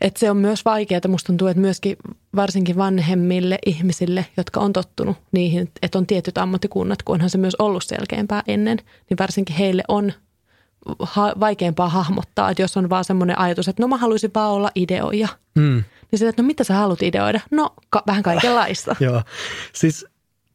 [0.01, 1.01] että se on myös vaikeaa.
[1.07, 1.97] Musta tuntuu, että myöskin
[2.35, 7.55] varsinkin vanhemmille ihmisille, jotka on tottunut niihin, että on tietyt ammattikunnat, kun onhan se myös
[7.59, 8.77] ollut selkeämpää ennen,
[9.09, 10.13] niin varsinkin heille on
[10.99, 14.71] ha- vaikeampaa hahmottaa, että jos on vaan semmoinen ajatus, että no mä haluaisin vaan olla
[14.75, 15.27] ideoija.
[15.55, 15.83] Mm.
[16.11, 17.39] Niin sitten, että no mitä sä haluat ideoida?
[17.51, 18.95] No ka- vähän kaikenlaista.
[18.99, 19.21] Joo,
[19.73, 20.05] siis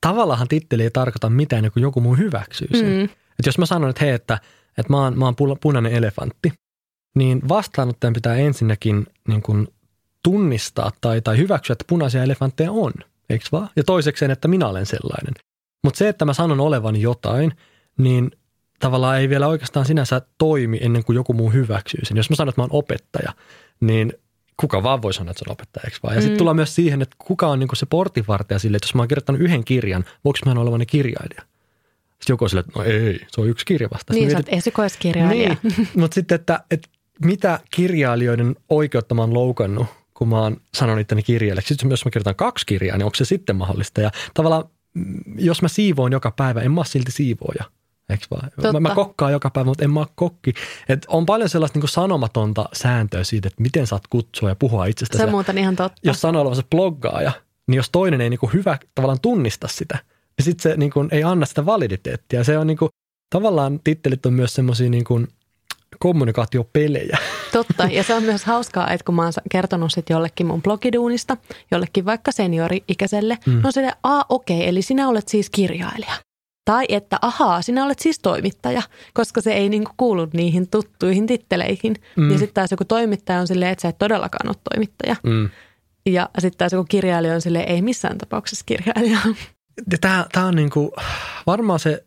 [0.00, 2.86] tavallaan titteli ei tarkoita mitään, kun joku muu hyväksyy sen.
[2.86, 3.04] Mm.
[3.04, 4.38] Että jos mä sanon, että hei, että,
[4.78, 6.52] että mä, oon, mä oon punainen elefantti,
[7.16, 9.68] niin vastaanottajan pitää ensinnäkin niin kuin
[10.22, 12.92] tunnistaa tai, tai hyväksyä, että punaisia elefantteja on,
[13.30, 13.68] eikö vaan?
[13.76, 15.34] Ja toisekseen, että minä olen sellainen.
[15.84, 17.52] Mutta se, että mä sanon olevani jotain,
[17.98, 18.30] niin
[18.78, 22.16] tavallaan ei vielä oikeastaan sinänsä toimi ennen kuin joku muu hyväksyy sen.
[22.16, 23.32] Jos mä sanon, että mä oon opettaja,
[23.80, 24.12] niin
[24.56, 26.14] kuka vaan voi sanoa, että se on opettaja, eikö vaan?
[26.14, 26.22] Ja mm.
[26.22, 29.08] sitten tullaan myös siihen, että kuka on niin se portinvartija sille, että jos mä oon
[29.08, 31.42] kirjoittanut yhden kirjan, voiko mä olevani kirjailija?
[32.10, 34.12] Sitten joku on sille, että no ei, se on yksi kirja vasta.
[34.12, 35.56] Niin, sä oot esikoiskirjailija.
[35.62, 36.88] Niin, mutta sitten, että, että
[37.24, 41.68] mitä kirjailijoiden oikeutta mä oon loukannut, kun mä oon sanonut itteni kirjailijaksi.
[41.68, 44.00] Sitten jos mä kirjoitan kaksi kirjaa, niin onko se sitten mahdollista?
[44.00, 47.64] Ja tavallaan, mm, jos mä siivoon joka päivä, en mä ole silti siivooja.
[48.08, 48.72] Eikö vaan?
[48.72, 50.54] Mä, mä kokkaan joka päivä, mutta en mä ole kokki.
[50.88, 55.18] Et on paljon sellaista niin sanomatonta sääntöä siitä, että miten saat kutsua ja puhua itsestäsi.
[55.18, 56.00] Se on muuten ihan totta.
[56.02, 57.32] Jos sanoo olevansa bloggaaja,
[57.66, 59.98] niin jos toinen ei niin kuin hyvä tavallaan tunnista sitä,
[60.38, 62.44] niin sitten se niin kuin ei anna sitä validiteettia.
[62.44, 62.88] Se on niin kuin,
[63.30, 65.28] tavallaan tittelit on myös semmoisia niin kuin
[66.06, 67.18] kommunikaatiopelejä.
[67.52, 71.36] Totta, ja se on myös hauskaa, että kun mä oon kertonut sit jollekin mun blogiduunista,
[71.70, 73.60] jollekin vaikka seniori-ikäiselle, mm.
[73.62, 76.12] no se, a okei, okay, eli sinä olet siis kirjailija.
[76.64, 78.82] Tai että ahaa, sinä olet siis toimittaja,
[79.14, 81.94] koska se ei niinku kuulu niihin tuttuihin titteleihin.
[82.16, 82.30] Mm.
[82.30, 85.16] Ja sitten taas joku toimittaja on silleen, että sä et todellakaan ole toimittaja.
[85.22, 85.50] Mm.
[86.06, 89.18] Ja sitten taas joku kirjailija on silleen, ei missään tapauksessa kirjailija.
[90.00, 90.92] Tämä on niinku,
[91.46, 92.04] varmaan se,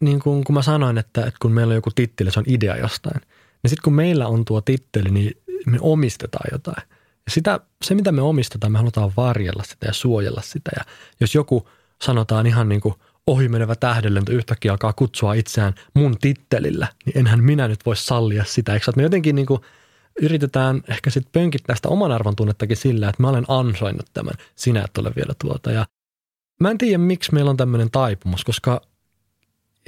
[0.00, 3.20] niinku, kun mä sanoin, että, että kun meillä on joku titteli, se on idea jostain.
[3.62, 6.88] Niin sitten kun meillä on tuo titteli, niin me omistetaan jotain.
[7.26, 10.70] Ja sitä, se, mitä me omistetaan, me halutaan varjella sitä ja suojella sitä.
[10.76, 10.84] Ja
[11.20, 11.68] jos joku
[12.02, 12.94] sanotaan ihan niin kuin–
[13.28, 18.74] ohimenevä tähdenlento yhtäkkiä alkaa kutsua itseään mun tittelillä, niin enhän minä nyt voi sallia sitä.
[18.74, 19.60] Eikö me jotenkin niin kuin
[20.22, 24.82] yritetään ehkä sitten pönkittää sitä oman arvon tunnettakin sillä, että mä olen ansainnut tämän, sinä
[24.84, 25.72] et ole vielä tuota.
[25.72, 25.86] Ja
[26.60, 28.80] mä en tiedä, miksi meillä on tämmöinen taipumus, koska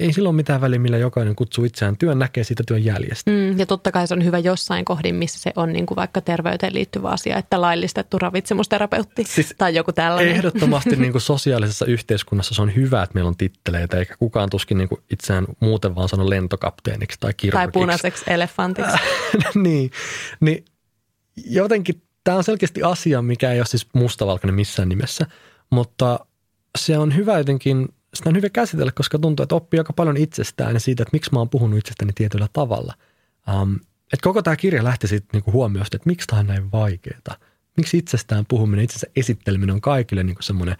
[0.01, 3.31] ei silloin mitään väliä, millä jokainen kutsuu itseään työn, näkee siitä työn jäljestä.
[3.31, 6.21] Mm, ja totta kai se on hyvä jossain kohdin, missä se on niin kuin vaikka
[6.21, 10.35] terveyteen liittyvä asia, että laillistettu ravitsemusterapeutti siis tai joku tällainen.
[10.35, 14.77] Ehdottomasti niin kuin sosiaalisessa yhteiskunnassa se on hyvä, että meillä on titteleitä, eikä kukaan tuskin
[14.77, 17.71] niin kuin itseään muuten vaan sano lentokapteeniksi tai kirurgiksi.
[17.71, 18.97] Tai punaiseksi elefantiksi.
[19.63, 19.91] niin,
[20.39, 20.65] niin
[21.45, 25.25] jotenkin tämä on selkeästi asia, mikä ei ole siis mustavalkoinen missään nimessä,
[25.69, 26.19] mutta
[26.77, 30.73] se on hyvä jotenkin– sitä on hyvä käsitellä, koska tuntuu, että oppii aika paljon itsestään
[30.73, 32.93] ja siitä, että miksi mä oon puhunut itsestäni tietyllä tavalla.
[33.61, 33.75] Um,
[34.13, 37.37] että koko tämä kirja lähti siitä niinku huomioista, että miksi tämä on näin vaikeaa.
[37.77, 40.75] Miksi itsestään puhuminen, itsensä esitteleminen on kaikille niinku semmoinen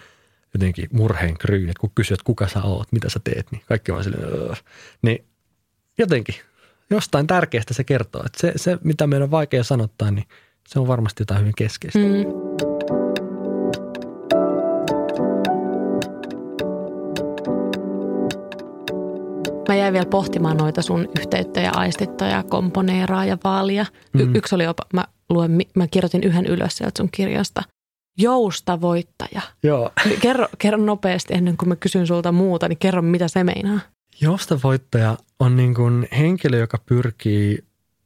[0.54, 4.04] jotenkin murheen kryyni, että kun kysyt, kuka sä oot, mitä sä teet, niin kaikki vaan
[4.04, 4.54] silleen, öö.
[5.02, 5.26] niin
[5.98, 6.36] jotenkin
[6.90, 8.24] jostain tärkeästä se kertoo.
[8.26, 10.26] Että se, se, mitä meidän on vaikea sanottaa, niin
[10.68, 12.00] se on varmasti jotain hyvin keskeistä.
[12.00, 13.01] Mm.
[19.72, 23.86] Mä jäin vielä pohtimaan noita sun yhteyttä ja aistittoja, komponeeraa ja vaalia.
[24.14, 24.36] Y- mm.
[24.36, 27.64] Yksi oli jopa, mä, luen, mä kirjoitin yhden ylös sieltä sun kirjasta.
[28.18, 29.42] Joustavoittaja.
[29.64, 29.92] Joo.
[30.22, 33.80] Kerro, kerro nopeasti ennen kuin mä kysyn sulta muuta, niin kerro mitä se meinaa.
[34.22, 37.64] Joustavoittaja on niin kuin henkilö, joka pyrkii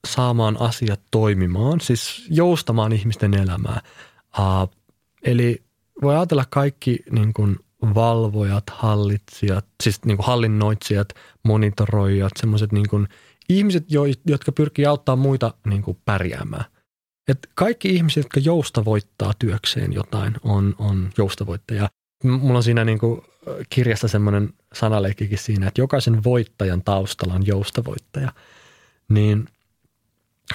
[0.08, 3.82] saamaan asiat toimimaan, siis joustamaan ihmisten elämää.
[4.40, 4.70] Uh,
[5.24, 5.64] eli
[6.02, 11.08] voi ajatella kaikki niin kuin valvojat, hallitsijat, siis niin kuin hallinnoitsijat,
[11.44, 13.08] monitoroijat, semmoiset niin kuin
[13.50, 13.86] ihmiset,
[14.26, 16.66] jotka pyrkii auttaa muita niin kuin pärjäämään.
[17.28, 21.90] Et kaikki ihmiset, jotka joustavoittaa työkseen jotain, on, on joustavoittajia.
[22.24, 23.22] Mulla on siinä niin kuin
[23.70, 28.34] kirjassa semmoinen sanaleikkikin siinä, että jokaisen voittajan taustalla on joustavoittaja.
[29.10, 29.48] Niin,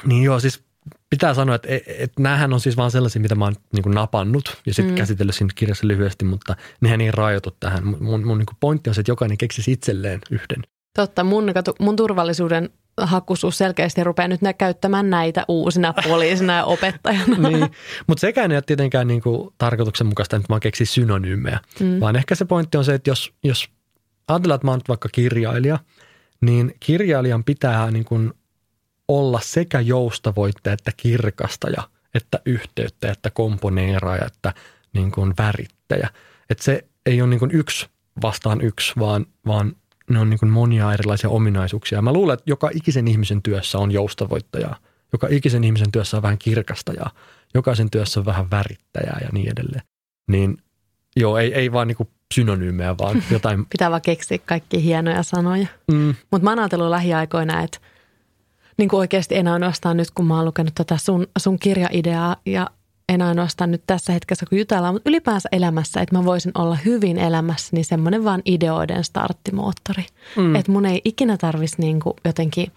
[0.04, 0.62] niin joo, siis
[1.10, 4.56] pitää sanoa, että, että näähän on siis vaan sellaisia, mitä mä oon niin kuin napannut
[4.66, 4.98] ja sitten mm.
[4.98, 7.86] käsitellyt siinä kirjassa lyhyesti, mutta nehän ei rajoitu tähän.
[7.86, 10.62] Mun, mun niin kuin pointti on se, että jokainen keksisi itselleen yhden
[10.96, 11.44] Totta, mun,
[11.80, 17.36] mun turvallisuuden hakuisuus selkeästi rupeaa nyt käyttämään näitä uusina poliisina ja opettajana.
[17.48, 17.70] niin,
[18.06, 22.00] mutta sekään ei ole tietenkään niin kuin tarkoituksenmukaista, että mä keksin synonyymejä, mm.
[22.00, 23.68] vaan ehkä se pointti on se, että jos, jos
[24.28, 25.78] ajatellaan, että mä oon vaikka kirjailija,
[26.40, 28.32] niin kirjailijan pitää niin kuin
[29.10, 31.82] olla sekä joustavoittaja että kirkastaja,
[32.14, 34.54] että yhteyttä, että komponeeraaja, että
[34.92, 36.08] niin kuin värittäjä.
[36.50, 37.86] Että se ei ole niin kuin yksi
[38.22, 39.76] vastaan yksi, vaan, vaan
[40.10, 42.02] ne on niin kuin monia erilaisia ominaisuuksia.
[42.02, 44.76] Mä luulen, että joka ikisen ihmisen työssä on joustavoittajaa.
[45.12, 47.10] Joka ikisen ihmisen työssä on vähän kirkastajaa.
[47.54, 49.82] Jokaisen työssä on vähän värittäjää ja niin edelleen.
[50.28, 50.58] Niin
[51.16, 53.66] joo, ei, ei vaan niin kuin synonyymejä, vaan jotain.
[53.66, 55.66] Pitää vaan keksiä kaikki hienoja sanoja.
[55.92, 56.14] Mm.
[56.30, 57.78] Mutta mä oon ajatellut lähiaikoina, että
[58.76, 62.70] niin kuin oikeasti en ainoastaan nyt, kun mä oon lukenut tätä sun, sun kirjaideaa ja
[63.08, 67.18] en ainoastaan nyt tässä hetkessä, kun jutellaan, mutta ylipäänsä elämässä, että mä voisin olla hyvin
[67.18, 70.06] elämässä, niin semmoinen vaan ideoiden starttimoottori.
[70.36, 70.54] Mm.
[70.54, 72.72] Että mun ei ikinä tarvitsisi niin jotenkin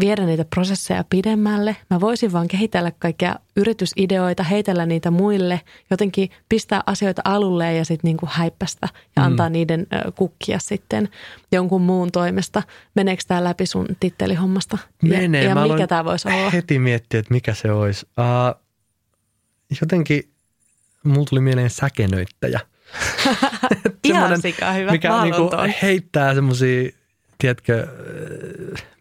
[0.00, 1.76] viedä niitä prosesseja pidemmälle.
[1.90, 8.08] Mä voisin vaan kehitellä kaikkia yritysideoita, heitellä niitä muille, jotenkin pistää asioita alulle ja sitten
[8.08, 9.26] niin häippästä ja mm.
[9.26, 11.08] antaa niiden kukkia sitten
[11.52, 12.62] jonkun muun toimesta.
[12.94, 14.78] Meneekö tämä läpi sun tittelihommasta?
[15.02, 15.44] Menee.
[15.44, 16.50] Ja, ja mikä tämä voisi olla?
[16.50, 18.06] heti miettiä, että mikä se olisi.
[18.18, 18.60] Uh,
[19.80, 20.30] jotenkin
[21.04, 22.60] mulla tuli mieleen säkenöittäjä.
[24.04, 24.90] Ihan sika hyvä.
[24.90, 25.50] Mikä niinku
[25.82, 26.90] heittää semmoisia,
[27.38, 27.88] tiedätkö,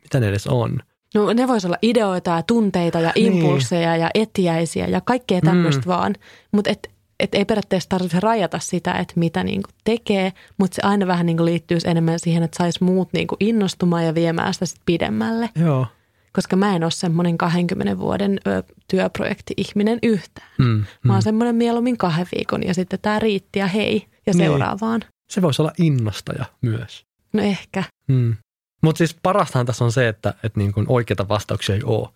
[0.10, 0.80] mitä ne edes on.
[1.16, 3.34] No ne vois olla ideoita ja tunteita ja niin.
[3.34, 5.88] impulseja ja etiäisiä ja kaikkea tämmöistä mm.
[5.88, 6.16] vaan.
[6.52, 11.08] Mutta et, et ei periaatteessa tarvitse rajata sitä, että mitä niinku tekee, mutta se aina
[11.08, 15.50] vähän niinku liittyy enemmän siihen, että saisi muut niinku innostumaan ja viemään sitä sit pidemmälle.
[15.56, 15.88] Joo
[16.34, 20.50] koska mä en ole semmoinen 20 vuoden ö, työprojekti-ihminen yhtään.
[20.58, 20.86] Mm, mm.
[21.04, 24.38] Mä oon semmoinen mieluummin kahden viikon ja sitten tämä riitti ja hei ja niin.
[24.38, 25.02] seuraavaan.
[25.30, 27.06] Se voisi olla innostaja myös.
[27.34, 27.84] No ehkä.
[28.08, 28.36] Mm.
[28.82, 32.10] Mutta siis parastahan tässä on se, että, että niin kuin oikeita vastauksia ei ole.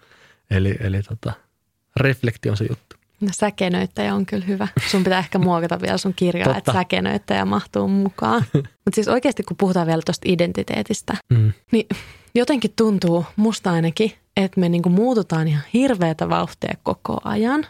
[0.50, 1.34] Eli, eli tota,
[1.96, 2.96] reflekti on se juttu.
[3.22, 4.68] No säkenöittäjä on kyllä hyvä.
[4.88, 8.46] Sun pitää ehkä muokata vielä sun kirjaa, että säkenöittäjä mahtuu mukaan.
[8.54, 11.52] Mutta siis oikeasti kun puhutaan vielä tuosta identiteetistä, mm.
[11.72, 11.88] niin
[12.36, 17.66] jotenkin tuntuu musta ainakin, että me niinku muututaan ihan hirveätä vauhtia koko ajan.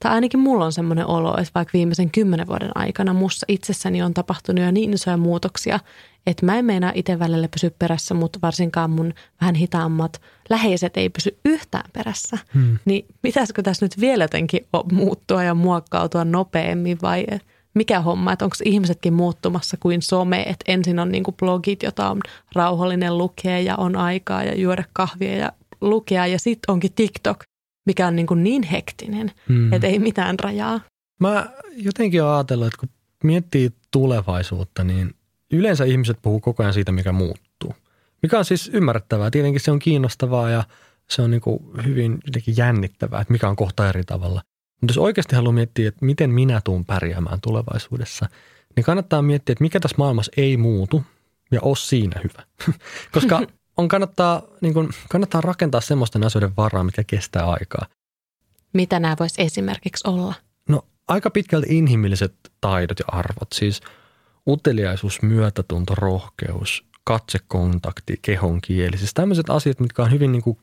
[0.00, 4.14] Tai ainakin mulla on semmoinen olo, että vaikka viimeisen kymmenen vuoden aikana mussa itsessäni on
[4.14, 5.80] tapahtunut jo niin isoja muutoksia,
[6.26, 11.08] että mä en meinaa itse välillä pysy perässä, mutta varsinkaan mun vähän hitaammat läheiset ei
[11.08, 12.38] pysy yhtään perässä.
[12.54, 12.78] Hmm.
[12.84, 17.26] Niin pitäisikö tässä nyt vielä jotenkin muuttua ja muokkautua nopeammin vai
[17.74, 22.10] mikä homma, että onko ihmisetkin muuttumassa kuin some, että ensin on niin kuin blogit, jota
[22.10, 22.20] on
[22.54, 27.44] rauhallinen lukea ja on aikaa ja juoda kahvia ja lukea ja sitten onkin TikTok,
[27.88, 29.72] mikä on niin, kuin niin hektinen, hmm.
[29.72, 30.80] että ei mitään rajaa.
[31.20, 31.46] Mä
[31.76, 32.88] jotenkin olen ajatellut, että kun
[33.24, 35.14] miettii tulevaisuutta, niin
[35.52, 37.74] yleensä ihmiset puhuu koko ajan siitä, mikä muuttuu.
[38.22, 39.30] Mikä on siis ymmärrettävää.
[39.30, 40.64] Tietenkin se on kiinnostavaa ja
[41.10, 44.42] se on niin kuin hyvin jotenkin jännittävää, että mikä on kohta eri tavalla.
[44.80, 48.26] Mutta jos oikeasti haluaa miettiä, että miten minä tuun pärjäämään tulevaisuudessa,
[48.76, 51.04] niin kannattaa miettiä, että mikä tässä maailmassa ei muutu
[51.50, 52.72] ja ole siinä hyvä.
[53.14, 53.42] Koska
[53.78, 57.86] on kannattaa, niin kun, kannattaa rakentaa semmoisten asioiden varaa, mikä kestää aikaa.
[58.72, 60.34] Mitä nämä voisi esimerkiksi olla?
[60.68, 63.80] No aika pitkälti inhimilliset taidot ja arvot, siis
[64.46, 68.98] uteliaisuus, myötätunto, rohkeus, katsekontakti, kehon kieli.
[68.98, 70.58] Siis tämmöiset asiat, mitkä on hyvin niin kuin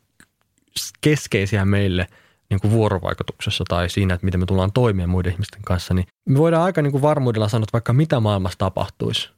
[1.01, 2.07] keskeisiä meille–
[2.49, 6.37] niin kuin vuorovaikutuksessa tai siinä, että miten me tullaan toimeen muiden ihmisten kanssa, niin me
[6.37, 9.29] voidaan aika niin kuin varmuudella sanoa, että vaikka mitä maailmassa tapahtuisi,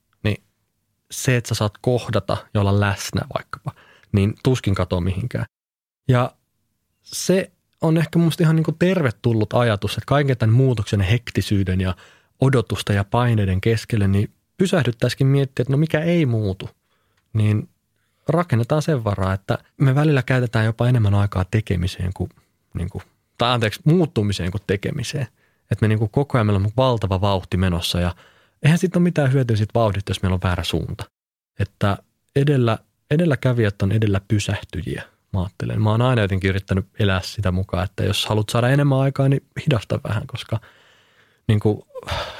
[1.12, 3.72] se, että sä saat kohdata ja olla läsnä vaikkapa,
[4.12, 5.46] niin tuskin katoa mihinkään.
[6.08, 6.32] Ja
[7.04, 11.96] se on ehkä mun ihan niin kuin tervetullut ajatus, että kaiken tämän muutoksen hektisyyden ja
[12.42, 16.70] odotusta ja paineiden keskelle, niin pysähdyttäisikin miettiä, että no mikä ei muutu,
[17.34, 17.70] niin
[18.28, 22.30] rakennetaan sen varaa, että me välillä käytetään jopa enemmän aikaa tekemiseen kuin
[22.74, 23.04] niin kuin,
[23.38, 25.28] tai anteeksi, muuttumiseen kuin tekemiseen.
[25.72, 28.16] Että me niin kuin koko ajan meillä on valtava vauhti menossa ja
[28.68, 31.06] eihän siitä ole mitään hyötyä siitä vauhdista, jos meillä on väärä suunta.
[31.60, 31.98] Että
[32.36, 32.78] edellä,
[33.12, 35.04] edelläkävijät on edellä pysähtyjiä,
[35.34, 35.82] mä ajattelen.
[35.82, 39.44] Mä oon aina jotenkin yrittänyt elää sitä mukaan, että jos haluat saada enemmän aikaa, niin
[39.66, 40.60] hidasta vähän, koska
[41.48, 41.82] niin kuin,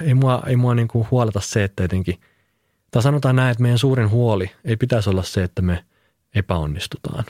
[0.02, 2.22] ei mua, ei mua niin kuin huoleta se, että jotenkin,
[2.92, 5.86] tai sanotaan näin, että meidän suurin huoli ei pitäisi olla se, että me
[6.36, 7.26] epäonnistutaan,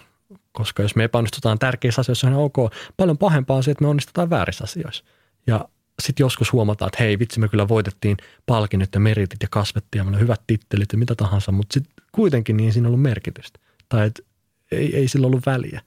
[0.52, 2.56] koska jos me epäonnistutaan tärkeissä asioissa, niin ok.
[2.98, 5.04] Paljon pahempaa on se, että me onnistutaan väärissä asioissa.
[5.48, 5.70] Ja
[6.02, 10.04] sitten joskus huomataan, että hei vitsi, me kyllä voitettiin palkinnot ja meritit ja kasvettiin ja
[10.04, 13.60] meillä on hyvät tittelit ja mitä tahansa, mutta sitten kuitenkin niin ei siinä ollut merkitystä.
[13.90, 14.24] Tai että
[14.72, 15.82] ei, ei sillä ollut väliä.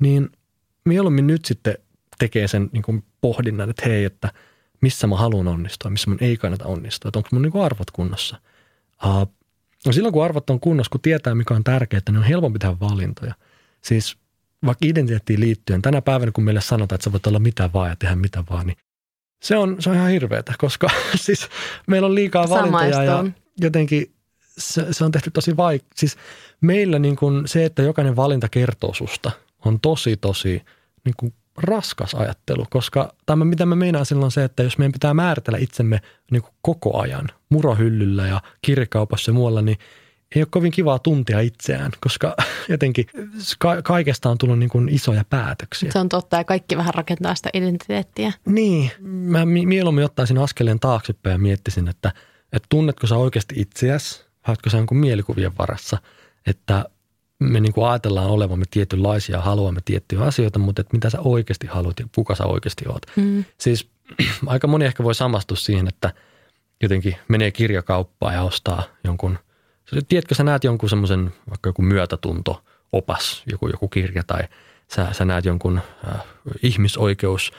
[0.00, 0.30] Niin
[0.84, 1.78] mieluummin nyt sitten
[2.18, 4.32] tekee sen niin kuin pohdinnan, että hei, että
[4.80, 7.90] missä mä haluan onnistua, missä mun ei kannata onnistua, että onko mun niin kuin arvot
[7.90, 8.40] kunnossa.
[9.04, 9.34] Uh,
[9.86, 12.76] No silloin kun arvot on kunnossa, kun tietää mikä on tärkeää, niin on helpompi tehdä
[12.80, 13.34] valintoja.
[13.82, 14.16] Siis
[14.66, 17.96] vaikka identiteettiin liittyen, tänä päivänä kun meille sanotaan, että sä voit olla mitä vaan ja
[17.96, 18.76] tehdä mitä vaan, niin
[19.44, 20.88] se on, se on ihan hirveetä, koska
[21.24, 21.48] siis
[21.86, 23.24] meillä on liikaa valintoja ja
[23.60, 24.12] jotenkin
[24.58, 25.88] se, se on tehty tosi vaikea.
[25.94, 26.16] Siis
[26.60, 29.30] meillä niin kuin se, että jokainen valinta kertoo susta,
[29.64, 30.62] on tosi tosi
[31.04, 35.14] niin kuin raskas ajattelu, koska tämä, mitä mä meinaan silloin se, että jos meidän pitää
[35.14, 39.78] määritellä itsemme niin kuin koko ajan murohyllyllä ja kirjakaupassa ja muualla, niin
[40.34, 42.36] ei ole kovin kivaa tuntia itseään, koska
[42.68, 43.06] jotenkin
[43.58, 45.92] ka- kaikesta on tullut niin kuin isoja päätöksiä.
[45.92, 48.32] Se on totta ja kaikki vähän rakentaa sitä identiteettiä.
[48.46, 52.12] Niin, mä mieluummin ottaisin askeleen taaksepäin ja miettisin, että,
[52.52, 55.98] että tunnetko sä oikeasti itseäsi, vai sä jonkun mielikuvien varassa,
[56.46, 56.84] että
[57.38, 62.00] me niin kuin ajatellaan olevamme tietynlaisia, haluamme tiettyjä asioita, mutta että mitä sä oikeasti haluat
[62.00, 63.02] ja kuka sä oikeasti oot.
[63.16, 63.44] Mm.
[63.58, 63.88] Siis
[64.46, 66.12] aika moni ehkä voi samastua siihen, että
[66.82, 69.38] jotenkin menee kirjakauppaan ja ostaa jonkun,
[70.08, 74.42] tiedätkö sä näet jonkun semmoisen vaikka joku myötätunto, opas, joku, joku kirja tai
[74.88, 76.20] sä, sä näet jonkun äh,
[76.62, 77.52] ihmisoikeus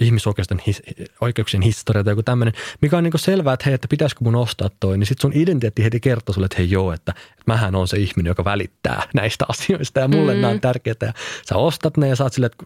[0.00, 0.82] ihmisoikeuksien his,
[1.20, 4.70] oikeuksien historia tai joku tämmöinen, mikä on niin selvää, että hei, että pitäisikö mun ostaa
[4.80, 7.88] toi, niin sitten sun identiteetti heti kertoo sulle, että hei joo, että, että mähän on
[7.88, 10.40] se ihminen, joka välittää näistä asioista ja mulle mm.
[10.40, 11.12] nämä on tärkeitä ja
[11.48, 12.64] sä ostat ne ja saat sille, että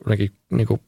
[0.50, 0.80] niin kuin,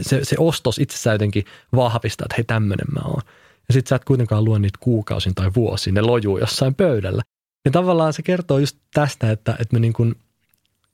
[0.00, 1.44] se, se ostos itsessään jotenkin
[1.76, 3.22] vahvistaa, että hei tämmöinen mä oon.
[3.70, 7.22] Ja sitten sä et kuitenkaan luo niitä kuukausin tai vuosin, ne lojuu jossain pöydällä.
[7.64, 10.14] Ja tavallaan se kertoo just tästä, että, että me niin kuin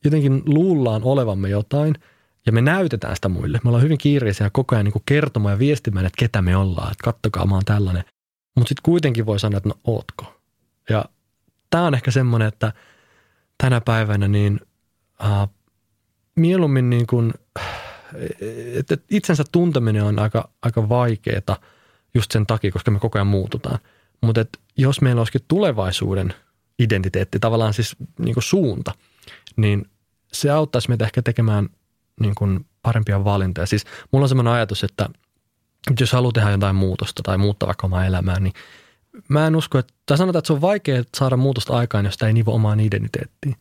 [0.04, 1.94] jotenkin luullaan olevamme jotain–
[2.46, 3.60] ja me näytetään sitä muille.
[3.64, 7.04] Me ollaan hyvin kiireisiä koko ajan niin kertomaan ja viestimään, että ketä me ollaan, että
[7.04, 8.04] kattokaa, mä oon tällainen.
[8.56, 10.40] Mutta sitten kuitenkin voi sanoa, että no ootko.
[10.88, 11.04] Ja
[11.70, 12.72] tämä on ehkä semmoinen, että
[13.58, 14.60] tänä päivänä niin
[15.24, 15.48] äh,
[16.36, 17.34] mieluummin niin kuin,
[18.74, 21.56] että itsensä tunteminen on aika, aika vaikeaa
[22.16, 23.78] just sen takia, koska me koko ajan muututaan.
[24.20, 24.44] Mutta
[24.76, 26.34] jos meillä olisikin tulevaisuuden
[26.78, 28.94] identiteetti, tavallaan siis niin kuin suunta,
[29.56, 29.90] niin
[30.32, 31.68] se auttaisi meitä ehkä tekemään
[32.20, 33.66] niin kuin parempia valintoja.
[33.66, 35.08] Siis mulla on semmoinen ajatus, että
[36.00, 38.52] jos haluaa tehdä jotain muutosta tai muuttaa vaikka omaa elämää, niin
[39.28, 42.26] mä en usko, että, tai sanotaan, että se on vaikea saada muutosta aikaan, jos sitä
[42.26, 43.56] ei nivo omaan identiteettiin.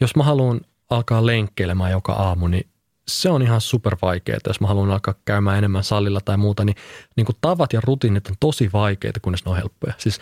[0.00, 2.66] Jos mä haluan alkaa lenkkeilemään joka aamu, niin
[3.08, 4.38] se on ihan super vaikeaa.
[4.46, 6.76] Jos mä haluan alkaa käymään enemmän salilla tai muuta, niin,
[7.16, 9.94] niin kuin tavat ja rutiinit on tosi vaikeita, kunnes ne on helppoja.
[9.98, 10.20] Siis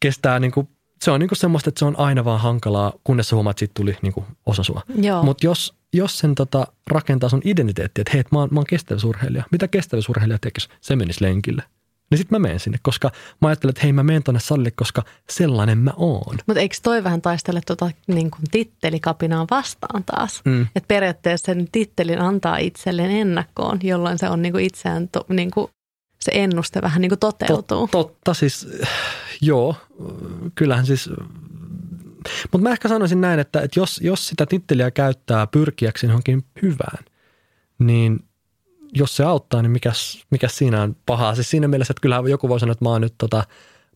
[0.00, 0.68] kestää niin kuin,
[1.04, 3.58] se on niin kuin semmoista, että se on aina vaan hankalaa, kunnes sä huomaat, että
[3.58, 4.82] siitä tuli niin kuin osa sua.
[5.22, 9.44] Mutta jos jos sen tota, rakentaa sun identiteetti, että hei, mä oon, mä oon kestävyysurheilija.
[9.50, 10.68] Mitä kestävyysurheilija tekisi?
[10.80, 11.62] Se menisi lenkille.
[12.10, 15.02] Niin sitten mä menen sinne, koska mä ajattelen, että hei mä menen tonne salille, koska
[15.30, 16.36] sellainen mä oon.
[16.46, 20.42] Mutta eikö toi vähän taistele tuota niin kuin tittelikapinaa vastaan taas?
[20.44, 20.62] Mm.
[20.62, 25.50] Että periaatteessa sen tittelin antaa itselleen ennakkoon, jolloin se on niin kuin itseään to, niin
[25.50, 25.70] kuin
[26.20, 27.88] se ennuste vähän niin kuin toteutuu.
[27.88, 28.68] Tot, totta siis,
[29.40, 29.76] joo,
[30.54, 31.10] kyllähän siis
[32.52, 37.04] mutta mä ehkä sanoisin näin, että, että jos, jos sitä titteliä käyttää pyrkiäksi johonkin hyvään,
[37.78, 38.20] niin
[38.94, 41.34] jos se auttaa, niin mikäs, mikäs siinä on pahaa?
[41.34, 43.44] Siis siinä mielessä, että kyllähän joku voi sanoa, että mä oon nyt tota,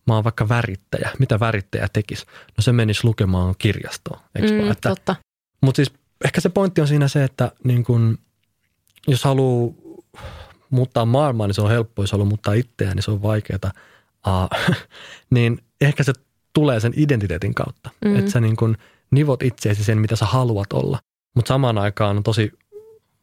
[0.07, 1.09] mä oon vaikka värittäjä.
[1.19, 2.25] Mitä värittäjä tekisi?
[2.57, 5.15] No se menisi lukemaan kirjastoon, eikö mm, että, totta.
[5.61, 5.93] Mutta siis
[6.25, 8.17] ehkä se pointti on siinä se, että niin kun,
[9.07, 9.73] jos haluaa
[10.69, 12.03] muuttaa maailmaa, niin se on helppoa.
[12.03, 13.71] Jos haluaa muuttaa itseään, niin se on vaikeaa.
[14.27, 14.75] Uh,
[15.35, 16.13] niin ehkä se
[16.53, 17.89] tulee sen identiteetin kautta.
[18.05, 18.15] Mm.
[18.15, 18.77] Että sä niin kuin
[19.11, 20.99] nivot itseesi sen, mitä sä haluat olla.
[21.35, 22.51] Mutta samaan aikaan on tosi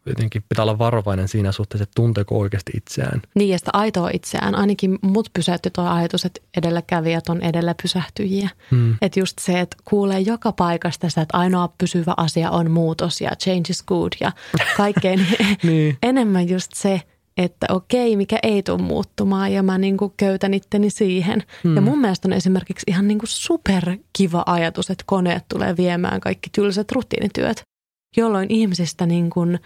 [0.09, 3.23] jotenkin pitää olla varovainen siinä suhteessa, että tunteeko oikeasti itseään.
[3.35, 4.55] Niin, ja sitä aitoa itseään.
[4.55, 8.49] Ainakin mut pysäytti tuo ajatus, että edelläkävijät on edellä pysähtyjiä.
[8.71, 8.97] Hmm.
[9.03, 13.31] Että just se, että kuulee joka paikasta sitä, että ainoa pysyvä asia on muutos ja
[13.43, 14.33] change is good ja
[14.77, 15.27] kaikkein
[15.63, 15.99] niin.
[16.03, 17.01] enemmän just se–
[17.39, 21.43] että okei, mikä ei tule muuttumaan ja mä niin kuin köytän itteni siihen.
[21.65, 21.75] Hmm.
[21.75, 26.51] Ja mun mielestä on esimerkiksi ihan niin kuin superkiva ajatus, että koneet tulee viemään kaikki
[26.55, 27.63] tylsät rutiinityöt,
[28.17, 29.59] jolloin ihmisistä niin kuin,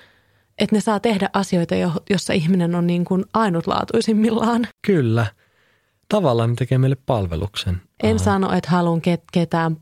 [0.59, 1.75] että ne saa tehdä asioita,
[2.11, 4.67] jossa ihminen on niin kuin ainutlaatuisimmillaan.
[4.87, 5.27] Kyllä.
[6.09, 7.81] Tavallaan ne tekee meille palveluksen.
[8.03, 8.25] En Aha.
[8.25, 9.01] sano, että haluan
[9.33, 9.77] ketään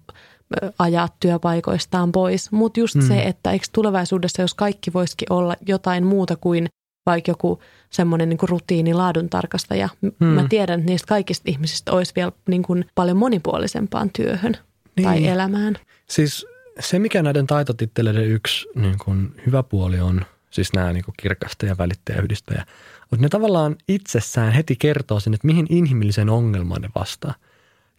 [0.79, 3.09] ajaa työpaikoistaan pois, mutta just hmm.
[3.09, 6.67] se, että eikö tulevaisuudessa, jos kaikki voisikin olla jotain muuta kuin
[7.07, 7.61] vaikka joku
[7.91, 9.89] semmoinen niin rutiini laadun tarkastaja.
[10.03, 10.27] Hmm.
[10.27, 14.57] Mä tiedän, että niistä kaikista ihmisistä olisi vielä niin kuin paljon monipuolisempaan työhön
[14.97, 15.05] niin.
[15.05, 15.77] tai elämään.
[16.09, 16.47] Siis
[16.81, 22.23] se, mikä näiden taitotitteleiden yksi niin kuin hyvä puoli on, siis nämä niin kirkastaja, välittäjä,
[22.23, 22.67] yhdistäjä,
[23.11, 27.35] mutta ne tavallaan itsessään heti kertoo sen, että mihin inhimillisen ongelmaan ne vastaa.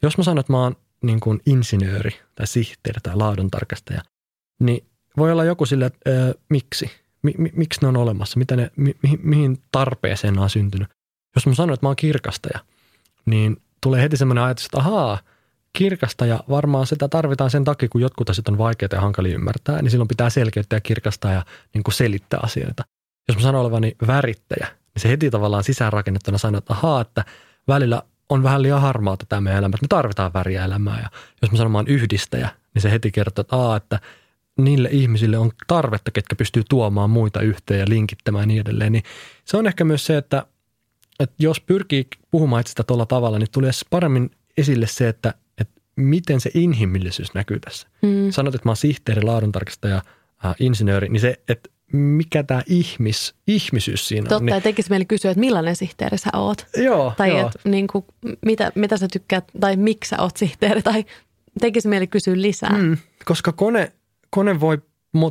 [0.01, 4.01] Jos mä sanon, että mä oon niin kuin insinööri tai sihteeri tai laaduntarkastaja,
[4.59, 4.85] niin
[5.17, 7.01] voi olla joku sille, että ö, miksi?
[7.23, 10.87] mi, mi, miksi ne on olemassa, mitä ne, mi, mi, mihin tarpeeseen ne on syntynyt.
[11.35, 12.59] Jos mä sanon, että mä oon kirkastaja,
[13.25, 15.19] niin tulee heti semmoinen ajatus, että ahaa,
[15.77, 19.81] kirkasta ja varmaan sitä tarvitaan sen takia, kun jotkut asiat on vaikeita ja hankalia ymmärtää,
[19.81, 22.83] niin silloin pitää selkeyttää ja kirkastaa ja niin kuin selittää asioita.
[23.27, 27.25] Jos mä sanon olevani värittäjä, niin se heti tavallaan sisäänrakennettuna sanoo, että ahaa, että
[27.67, 30.99] välillä on vähän liian harmaata tämä meidän elämä, että me tarvitaan väriä elämää.
[30.99, 31.09] Ja
[31.41, 33.99] jos mä sanon, mä oon yhdistäjä, niin se heti kertoo, että, aa, että
[34.57, 38.91] niille ihmisille on tarvetta, ketkä pystyy tuomaan muita yhteen ja linkittämään ja niin edelleen.
[38.91, 39.03] Niin
[39.45, 40.45] se on ehkä myös se, että,
[41.19, 45.50] että jos pyrkii puhumaan itsestä tuolla tavalla, niin tulee paremmin esille se, että, että
[45.95, 47.87] miten se inhimillisyys näkyy tässä.
[48.01, 48.31] Mm.
[48.31, 50.01] Sanot, että mä oon sihteeri, laaduntarkistaja,
[50.45, 54.41] äh, insinööri, niin se, että mikä tämä ihmis, ihmisyys siinä Totta, on.
[54.41, 56.65] Totta, niin, tekisi mieli kysyä, että millainen sihteeri sä oot.
[56.77, 57.39] Joo, Tai joo.
[57.39, 58.05] että niin kuin,
[58.45, 61.05] mitä, mitä sä tykkäät, tai miksi sä oot sihteeri, tai
[61.59, 62.77] tekisi mieli kysyä lisää.
[62.77, 63.91] Mm, koska kone,
[64.29, 64.81] kone voi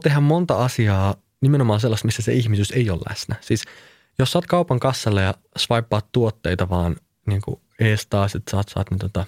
[0.02, 3.36] tehdä monta asiaa, nimenomaan sellaista, missä se ihmisyys ei ole läsnä.
[3.40, 3.64] Siis
[4.18, 6.96] jos sä oot kaupan kassalla ja swipeaat tuotteita vaan
[7.26, 9.24] niin kuin ees taas, että saat, saat niin tota,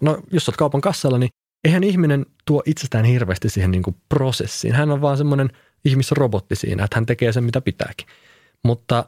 [0.00, 1.30] no jos oot kaupan kassalla, niin
[1.64, 4.74] eihän ihminen tuo itsestään hirveästi siihen niin kuin prosessiin.
[4.74, 5.50] Hän on vaan semmoinen
[5.84, 8.06] ihmisrobotti siinä, että hän tekee sen mitä pitääkin.
[8.62, 9.04] Mutta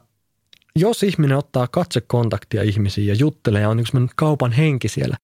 [0.75, 5.17] jos ihminen ottaa katsekontaktia ihmisiin ja juttelee ja on niin kaupan henki siellä,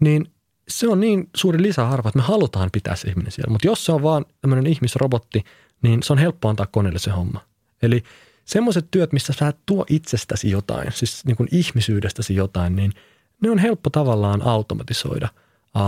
[0.00, 0.26] niin
[0.68, 3.50] se on niin suuri lisäarvo, että me halutaan pitää se ihminen siellä.
[3.50, 5.44] Mutta jos se on vaan tämmöinen ihmisrobotti,
[5.82, 7.40] niin se on helppo antaa koneelle se homma.
[7.82, 8.02] Eli
[8.44, 12.92] semmoiset työt, missä sä tuo itsestäsi jotain, siis niin kuin ihmisyydestäsi jotain, niin
[13.42, 15.28] ne on helppo tavallaan automatisoida.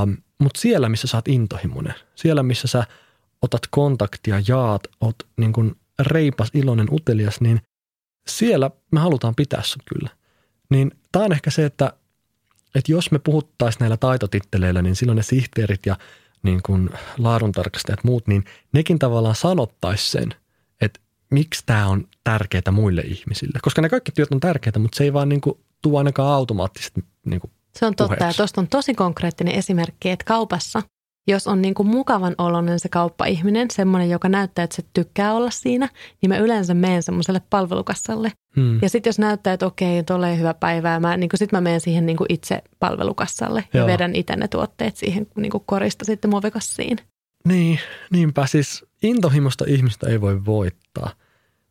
[0.03, 2.85] Um, Mutta siellä, missä sä oot intohimoinen, siellä, missä sä
[3.43, 7.61] otat kontaktia, jaat, oot niin kuin reipas, iloinen, utelias, niin
[8.29, 10.11] siellä me halutaan pitää sut kyllä.
[10.71, 11.93] Niin tämä on ehkä se, että,
[12.75, 15.97] että jos me puhuttaisiin näillä taitotitteleillä, niin silloin ne sihteerit ja
[16.43, 20.35] niin kuin laaduntarkastajat muut, niin nekin tavallaan sanottaisi sen,
[20.81, 23.59] että miksi tämä on tärkeää muille ihmisille.
[23.63, 27.05] Koska ne kaikki työt on tärkeitä, mutta se ei vaan niin kuin tuo ainakaan automaattisesti
[27.25, 28.25] niin kuin Se on totta puheeksi.
[28.25, 30.83] ja tuosta on tosi konkreettinen esimerkki, että kaupassa–
[31.29, 35.51] jos on niin kuin mukavan oloinen se kauppaihminen, semmoinen, joka näyttää, että se tykkää olla
[35.51, 35.89] siinä,
[36.23, 38.33] niin mä yleensä menen semmoiselle palvelukassalle.
[38.57, 38.79] Hmm.
[38.83, 42.07] Ja sitten jos näyttää, että okei, tulee hyvä päivää, mä, niin sitten mä menen siihen
[42.07, 43.83] niin kuin itse palvelukassalle Joo.
[43.83, 46.99] ja vedän itse ne tuotteet siihen niin kuin korista sitten muovikassiin.
[47.45, 47.79] Niin,
[48.11, 51.11] niinpä siis intohimosta ihmistä ei voi voittaa.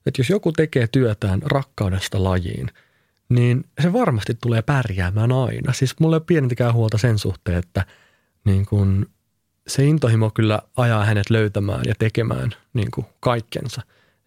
[0.05, 2.71] Että jos joku tekee työtään rakkaudesta lajiin,
[3.29, 5.73] niin se varmasti tulee pärjäämään aina.
[5.73, 7.85] Siis mulle ei pienintäkään huolta sen suhteen, että
[8.45, 9.05] niin kun
[9.67, 13.81] se intohimo kyllä ajaa hänet löytämään ja tekemään niin kuin kaikkensa.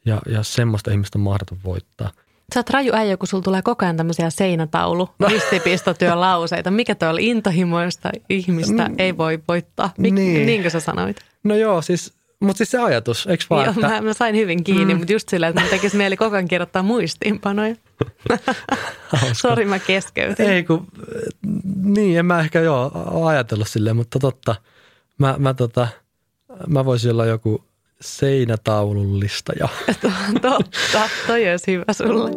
[0.04, 2.10] Ja, ja semmoista ihmistä on mahdoton voittaa.
[2.54, 5.28] Sä oot raju äijä, kun sulla tulee koko ajan tämmöisiä seinätaulu, no.
[5.28, 6.70] ristipistotyölauseita.
[6.70, 8.94] Mikä tuo oli intohimoista ihmistä mm.
[8.98, 9.90] ei voi voittaa?
[9.98, 10.46] Mik, niin.
[10.46, 11.16] Niinkö sä sanoit?
[11.44, 13.64] No joo, siis, mutta siis se ajatus, eikö vaan?
[13.64, 13.88] Joo, että...
[13.88, 14.98] mä, mä, sain hyvin kiinni, mm.
[14.98, 17.76] mutta just sillä, että mun tekisi mieli koko ajan kirjoittaa muistiinpanoja.
[19.32, 20.46] Sori, mä keskeytin.
[20.46, 20.86] Ei kun,
[21.82, 24.56] niin en mä ehkä joo ajatellut silleen, mutta totta–
[25.20, 25.88] Mä, mä, tota,
[26.66, 27.64] mä voisin olla joku
[28.00, 29.68] seinätaulullista ja.
[30.42, 32.30] Totta, toi olisi hyvä sulle.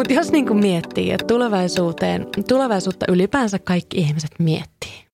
[0.00, 5.04] Mutta jos niinku miettii, että tulevaisuuteen, tulevaisuutta ylipäänsä kaikki ihmiset miettii,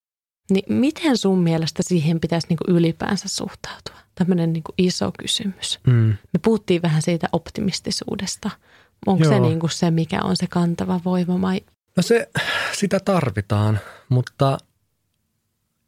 [0.50, 3.96] niin miten sun mielestä siihen pitäisi niinku ylipäänsä suhtautua?
[4.14, 5.80] Tämmöinen niinku iso kysymys.
[5.86, 6.08] Mm.
[6.32, 8.50] Me puhuttiin vähän siitä optimistisuudesta–
[9.06, 9.32] Onko Joo.
[9.32, 11.60] se niin kuin se, mikä on se kantava voima vai?
[11.96, 12.28] No se,
[12.72, 13.78] sitä tarvitaan,
[14.08, 14.58] mutta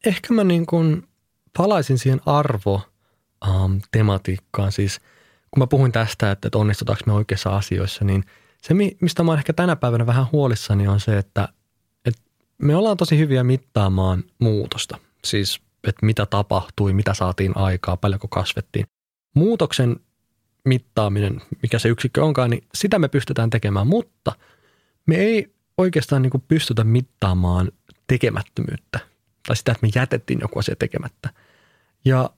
[0.07, 1.09] ehkä mä niin kuin
[1.57, 2.83] palaisin siihen arvo
[3.49, 4.73] um, tematiikkaan.
[4.73, 5.01] Siis
[5.51, 8.25] kun mä puhuin tästä, että, että onnistutaanko me oikeissa asioissa, niin
[8.63, 11.49] se, mistä mä oon ehkä tänä päivänä vähän huolissani, on se, että,
[12.05, 12.21] että
[12.59, 14.99] me ollaan tosi hyviä mittaamaan muutosta.
[15.25, 18.87] Siis, että mitä tapahtui, mitä saatiin aikaa, paljonko kasvettiin.
[19.35, 19.97] Muutoksen
[20.65, 24.33] mittaaminen, mikä se yksikkö onkaan, niin sitä me pystytään tekemään, mutta
[25.07, 27.73] me ei oikeastaan niin pystytä mittaamaan
[28.07, 28.99] tekemättömyyttä
[29.47, 31.31] tai sitä, että me jätettiin joku asia tekemättä.
[32.05, 32.31] Ja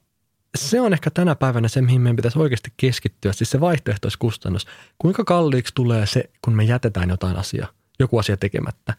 [0.57, 4.67] se on ehkä tänä päivänä se, mihin meidän pitäisi oikeasti keskittyä, siis se vaihtoehtoiskustannus.
[4.97, 7.67] Kuinka kalliiksi tulee se, kun me jätetään jotain asiaa,
[7.99, 8.93] joku asia tekemättä.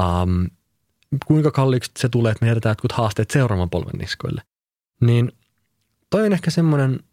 [0.00, 0.50] Um,
[1.26, 4.42] kuinka kalliiksi se tulee, että me jätetään jotkut haasteet seuraavan polven niskoille.
[5.00, 5.32] Niin
[6.10, 7.00] toi on ehkä semmoinen–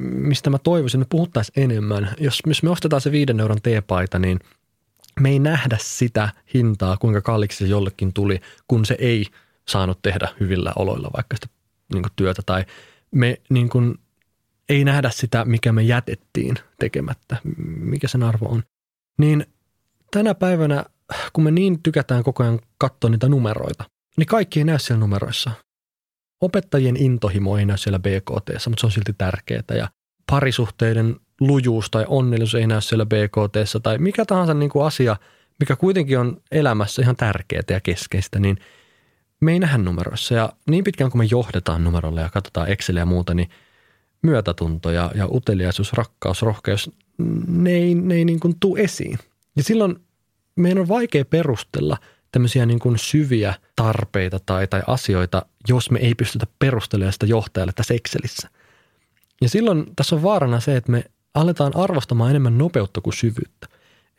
[0.00, 2.14] mistä mä toivoisin, että puhuttaisiin enemmän.
[2.20, 4.40] Jos, jos me ostetaan se viiden euron teepaita, niin
[5.20, 9.26] me ei nähdä sitä hintaa, kuinka kalliiksi se jollekin tuli, kun se ei
[9.68, 11.46] saanut tehdä hyvillä oloilla vaikka sitä
[11.94, 12.42] niin työtä.
[12.46, 12.64] Tai
[13.14, 13.94] me niin kuin,
[14.68, 17.36] ei nähdä sitä, mikä me jätettiin tekemättä,
[17.66, 18.62] mikä sen arvo on.
[19.18, 19.46] Niin
[20.10, 20.84] tänä päivänä,
[21.32, 23.84] kun me niin tykätään koko ajan katsoa niitä numeroita,
[24.16, 25.50] niin kaikki ei näy siellä numeroissa
[26.40, 29.62] opettajien intohimo ei näy siellä BKT, mutta se on silti tärkeää.
[29.74, 29.88] Ja
[30.30, 35.16] parisuhteiden lujuus tai onnellisuus ei näy siellä BKT tai mikä tahansa niin kuin asia,
[35.60, 38.58] mikä kuitenkin on elämässä ihan tärkeää ja keskeistä, niin
[39.40, 40.34] me ei nähdä numeroissa.
[40.34, 43.50] Ja niin pitkään kuin me johdetaan numerolle ja katsotaan Exceliä ja muuta, niin
[44.22, 46.90] myötätunto ja, ja uteliaisuus, rakkaus, rohkeus,
[47.46, 49.18] ne ei, ne ei niin kuin tule esiin.
[49.56, 49.96] Ja silloin
[50.56, 51.96] meidän on vaikea perustella
[52.32, 57.72] tämmöisiä niin kuin syviä tarpeita tai, tai asioita, jos me ei pystytä perustelemaan sitä johtajalle
[57.76, 58.48] tässä Excelissä.
[59.40, 63.66] Ja silloin tässä on vaarana se, että me aletaan arvostamaan enemmän nopeutta kuin syvyyttä.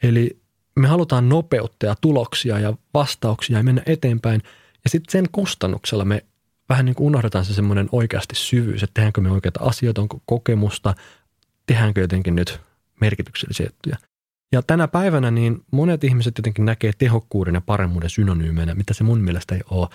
[0.04, 0.42] Eli
[0.76, 4.42] me halutaan nopeutta ja tuloksia ja vastauksia ja mennä eteenpäin.
[4.84, 6.26] Ja sitten sen kustannuksella me
[6.70, 10.94] vähän niin kuin unohdetaan se semmoinen oikeasti syvyys, että tehdäänkö me oikeita asioita, onko kokemusta,
[11.66, 12.60] tehdäänkö jotenkin nyt
[13.02, 13.96] merkityksellisiä juttuja.
[14.52, 19.22] Ja tänä päivänä niin monet ihmiset jotenkin näkee tehokkuuden ja paremmuuden synonyymeinä, mitä se mun
[19.22, 19.88] mielestä ei ole.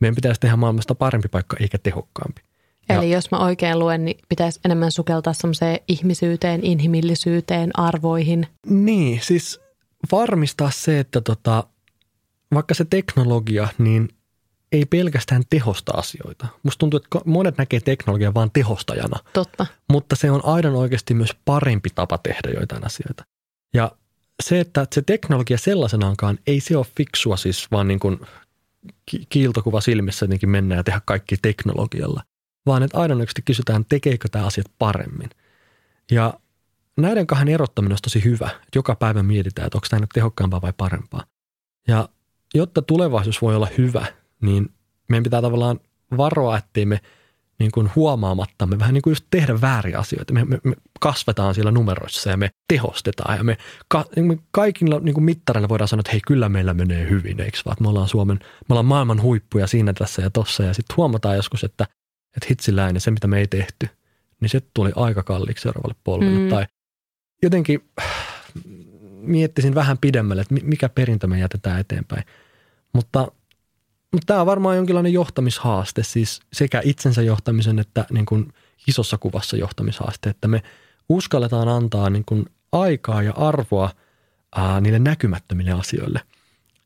[0.00, 2.42] Meidän pitäisi tehdä maailmasta parempi paikka eikä tehokkaampi.
[2.88, 8.46] Eli ja, jos mä oikein luen, niin pitäisi enemmän sukeltaa semmoiseen ihmisyyteen, inhimillisyyteen, arvoihin.
[8.66, 9.60] Niin, siis
[10.12, 11.64] varmistaa se, että tota,
[12.54, 14.08] vaikka se teknologia, niin
[14.74, 16.46] ei pelkästään tehosta asioita.
[16.62, 19.18] Musta tuntuu, että monet näkee teknologian vain tehostajana.
[19.32, 19.66] Totta.
[19.90, 23.24] Mutta se on aidan oikeasti myös parempi tapa tehdä joitain asioita.
[23.74, 23.92] Ja
[24.42, 28.20] se, että se teknologia sellaisenaankaan ei se ole fiksua siis vaan niin kuin
[29.28, 32.22] kiiltokuva silmissä jotenkin mennä ja tehdä kaikki teknologialla,
[32.66, 35.30] vaan että aidan oikeasti kysytään, tekeekö tämä asiat paremmin.
[36.10, 36.34] Ja
[36.96, 38.46] näiden kahden erottaminen on tosi hyvä.
[38.46, 41.24] Että joka päivä mietitään, että onko tämä nyt tehokkaampaa vai parempaa.
[41.88, 42.08] Ja
[42.54, 44.06] jotta tulevaisuus voi olla hyvä,
[44.44, 44.70] niin
[45.08, 45.80] meidän pitää tavallaan
[46.16, 47.00] varoa, ettei me
[47.58, 50.32] niin kuin huomaamatta me vähän niin kuin just tehdä vääriä asioita.
[50.32, 55.14] Me, me, me kasvetaan siellä numeroissa ja me tehostetaan ja me, ka, me kaikilla niin
[55.14, 57.76] kuin mittareilla voidaan sanoa, että hei kyllä meillä menee hyvin, eikö vaan?
[57.80, 61.64] Me ollaan Suomen, me ollaan maailman huippuja siinä tässä ja tossa ja sitten huomataan joskus,
[61.64, 61.86] että,
[62.36, 63.88] että hitsiläinen, se mitä me ei tehty,
[64.40, 66.38] niin se tuli aika kalliiksi seuraavalle polvelle.
[66.38, 66.48] Mm.
[66.48, 66.66] Tai
[67.42, 67.88] jotenkin
[69.20, 72.24] miettisin vähän pidemmälle, että mikä perintö me jätetään eteenpäin.
[72.92, 73.32] Mutta
[74.14, 78.52] mutta tämä on varmaan jonkinlainen johtamishaaste, siis sekä itsensä johtamisen että niin kuin
[78.86, 80.62] isossa kuvassa johtamishaaste, että me
[81.08, 83.90] uskalletaan antaa niin kuin aikaa ja arvoa
[84.56, 86.20] ää, niille näkymättömille asioille.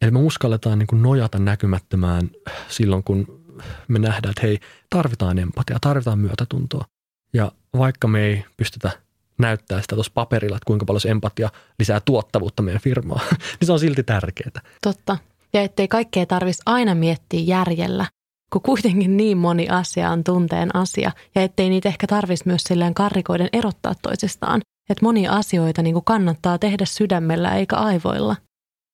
[0.03, 2.31] Eli me uskalletaan niin kuin nojata näkymättömään
[2.69, 3.41] silloin, kun
[3.89, 4.59] me nähdään, että hei,
[4.91, 6.85] tarvitaan empatia, tarvitaan myötätuntoa.
[7.33, 8.91] Ja vaikka me ei pystytä
[9.39, 13.21] näyttää sitä tuossa paperilla, että kuinka paljon se empatia lisää tuottavuutta meidän firmaa,
[13.61, 14.61] niin se on silti tärkeää.
[14.83, 15.19] Totta
[15.53, 18.07] ja ettei kaikkea tarvitsisi aina miettiä järjellä,
[18.53, 22.95] kun kuitenkin niin moni asia on tunteen asia ja ettei niitä ehkä tarvitsisi myös silleen
[22.95, 24.61] karrikoiden erottaa toisistaan.
[24.91, 28.37] Että monia asioita niin kuin kannattaa tehdä sydämellä eikä aivoilla.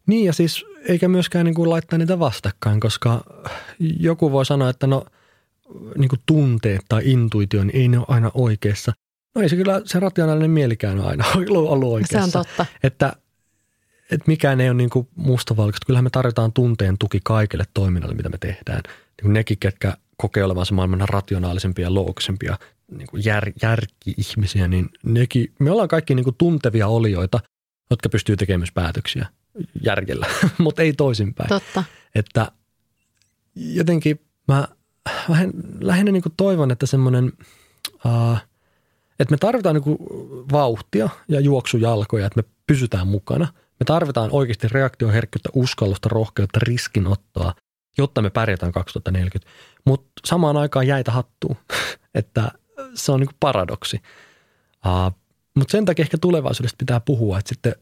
[0.07, 3.25] Niin ja siis eikä myöskään niin kuin laittaa niitä vastakkain, koska
[3.79, 5.05] joku voi sanoa, että no
[5.99, 8.93] niin kuin tunteet tai intuitio, niin ei ne ole aina oikeassa.
[9.35, 12.31] No ei se kyllä, se rationaalinen mielikään on aina ollut oikeassa.
[12.31, 12.67] Se on totta.
[12.83, 13.13] Että
[14.11, 15.87] että mikään ei ole niin kuin mustavalkoista.
[15.87, 18.83] Kyllähän me tarvitaan tunteen tuki kaikille toiminnalle, mitä me tehdään.
[18.87, 22.59] Niin kuin nekin, ketkä kokee olevansa maailman rationaalisempia ja loogisempia
[22.91, 27.41] niin kuin jär, järki-ihmisiä, niin nekin, me ollaan kaikki niin kuin tuntevia olioita,
[27.91, 29.27] jotka pystyy tekemään myös päätöksiä
[29.83, 30.27] järjellä,
[30.59, 31.49] mutta ei toisinpäin.
[31.49, 31.85] Totta.
[32.15, 32.53] Että
[33.55, 34.69] jotenkin mä
[35.29, 35.51] vähän,
[35.81, 37.33] lähinnä niin kuin toivon, että semmoinen,
[38.05, 38.39] uh,
[39.21, 39.99] että me tarvitaan niin kuin
[40.53, 43.49] vauhtia ja juoksujalkoja, että me pysytään mukana–
[43.81, 47.55] me tarvitaan oikeasti reaktioherkkyyttä, uskallusta, rohkeutta, riskinottoa,
[47.99, 49.53] jotta me pärjätään 2040.
[49.85, 51.57] Mutta samaan aikaan jäitä hattuu,
[52.15, 52.51] että
[52.95, 54.01] se on niinku paradoksi.
[54.87, 55.19] Uh,
[55.57, 57.75] Mutta sen takia ehkä tulevaisuudesta pitää puhua, että sitten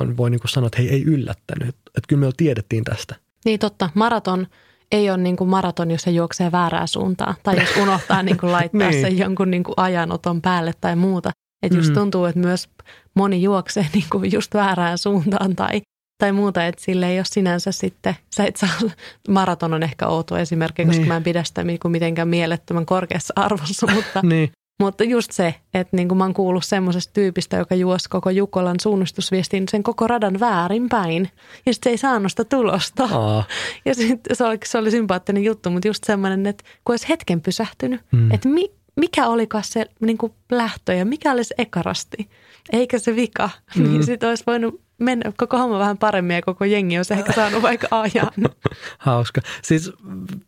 [0.00, 1.68] on, voi niinku sanoa, että hei, ei yllättänyt.
[1.68, 3.16] Että et kyllä me jo tiedettiin tästä.
[3.44, 3.90] Niin totta.
[3.94, 4.46] Maraton
[4.92, 7.34] ei ole niin kuin maraton, jos se juoksee väärää suuntaan.
[7.42, 9.00] Tai jos unohtaa niin kuin laittaa niin.
[9.00, 11.30] sen jonkun niin kuin ajanoton päälle tai muuta.
[11.62, 11.94] Että just mm.
[11.94, 12.68] tuntuu, että myös
[13.14, 15.80] moni juoksee niin kuin just väärään suuntaan tai,
[16.18, 18.70] tai muuta, että sille ei ole sinänsä sitten, sä et saa,
[19.28, 21.08] maraton on ehkä outo esimerkki, koska niin.
[21.08, 24.50] mä en pidä sitä niin mitenkään mielettömän korkeassa arvossa, mutta, niin.
[24.80, 28.80] mutta just se, että niin kuin mä oon kuullut semmoisesta tyypistä, joka juosi koko Jukolan
[28.82, 31.30] suunnistusviestin sen koko radan väärinpäin
[31.66, 33.08] ja sitten se ei saanut sitä tulosta.
[33.12, 33.44] Aa.
[33.84, 37.40] Ja sitten se oli, se oli sympaattinen juttu, mutta just semmoinen, että kun olisi hetken
[37.40, 38.32] pysähtynyt, mm.
[38.32, 42.28] että mi, mikä olikaan se niin kuin lähtö ja mikä olisi ekarasti,
[42.72, 43.82] eikä se vika, mm.
[43.82, 47.62] niin sitten olisi voinut mennä koko homma vähän paremmin ja koko jengi olisi ehkä saanut
[47.62, 48.32] vaikka ajan.
[48.98, 49.40] Hauska.
[49.62, 49.92] Siis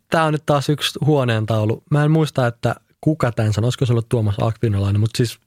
[0.09, 1.83] tämä on nyt taas yksi huoneentaulu.
[1.91, 5.39] Mä en muista, että kuka tämän sanoi, olisiko se ollut Tuomas Akvinolainen, mutta siis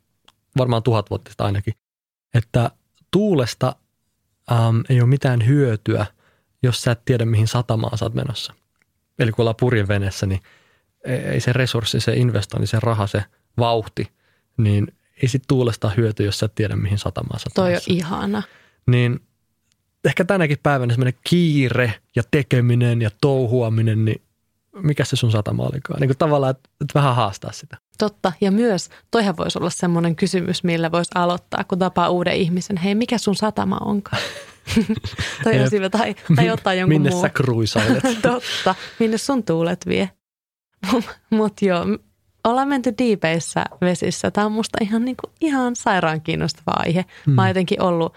[0.58, 1.74] varmaan tuhat vuotta ainakin,
[2.34, 2.70] että
[3.10, 3.76] tuulesta
[4.52, 6.06] äm, ei ole mitään hyötyä,
[6.62, 8.54] jos sä et tiedä, mihin satamaan sä oot menossa.
[9.18, 10.40] Eli kun ollaan purjeveneessä, niin
[11.04, 13.24] ei se resurssi, se investointi, se raha, se
[13.58, 14.08] vauhti,
[14.56, 14.86] niin
[15.22, 18.42] ei sit tuulesta hyöty, jos sä et tiedä, mihin satamaan sä Toi on ihana.
[18.86, 19.20] Niin
[20.04, 24.22] ehkä tänäkin päivänä semmoinen kiire ja tekeminen ja touhuaminen, niin
[24.82, 26.00] mikä se sun satama olikaan?
[26.00, 27.76] Niin kuin tavallaan, että, että vähän haastaa sitä.
[27.98, 28.32] Totta.
[28.40, 32.76] Ja myös, toihan voisi olla semmoinen kysymys, millä voisi aloittaa, kun tapaa uuden ihmisen.
[32.76, 34.22] Hei, mikä sun satama onkaan?
[35.72, 35.90] hyvä.
[35.90, 37.22] Tai, tai ottaa jonkun Minne muun.
[37.22, 38.02] sä kruisailet?
[38.22, 38.74] Totta.
[38.98, 40.10] Minne sun tuulet vie?
[41.30, 41.84] Mutta joo,
[42.44, 44.30] ollaan menty diipeissä vesissä.
[44.30, 47.04] Tämä on musta ihan, niinku, ihan sairaan kiinnostava aihe.
[47.26, 47.32] Mm.
[47.32, 48.14] Mä oon jotenkin ollut,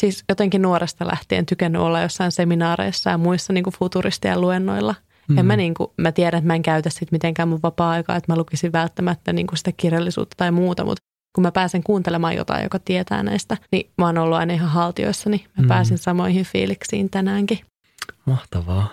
[0.00, 4.94] siis jotenkin nuoresta lähtien tykännyt olla jossain seminaareissa ja muissa niinku futuristien luennoilla.
[5.28, 5.38] Mm.
[5.38, 8.36] En mä, niinku, mä tiedän, että mä en käytä sit mitenkään mun vapaa-aikaa, että mä
[8.38, 11.02] lukisin välttämättä niinku sitä kirjallisuutta tai muuta, mutta
[11.34, 15.30] kun mä pääsen kuuntelemaan jotain, joka tietää näistä, niin mä oon ollut aina ihan haltioissa,
[15.30, 15.68] niin mä Mm.
[15.68, 17.58] pääsin samoihin fiiliksiin tänäänkin.
[18.24, 18.88] Mahtavaa.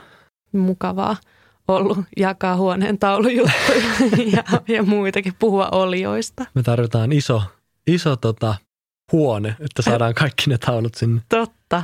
[0.51, 1.15] Mukavaa
[1.67, 3.83] ollut jakaa huoneen taulujuttuja
[4.35, 6.45] ja, ja muitakin puhua olioista.
[6.53, 7.43] Me tarvitaan iso,
[7.87, 8.55] iso tota,
[9.11, 11.21] huone, että saadaan kaikki ne taulut sinne.
[11.29, 11.83] Totta.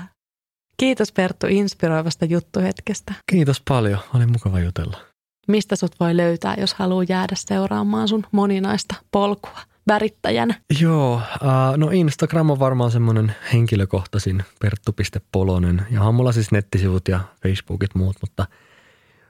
[0.77, 3.13] Kiitos Perttu inspiroivasta juttuhetkestä.
[3.31, 3.99] Kiitos paljon.
[4.15, 4.97] Oli mukava jutella.
[5.47, 10.61] Mistä sut voi löytää, jos haluaa jäädä seuraamaan sun moninaista polkua värittäjänä?
[10.81, 15.85] Joo, äh, no Instagram on varmaan semmoinen henkilökohtaisin perttu.polonen.
[15.91, 18.45] Ja on mulla siis nettisivut ja Facebookit muut, mutta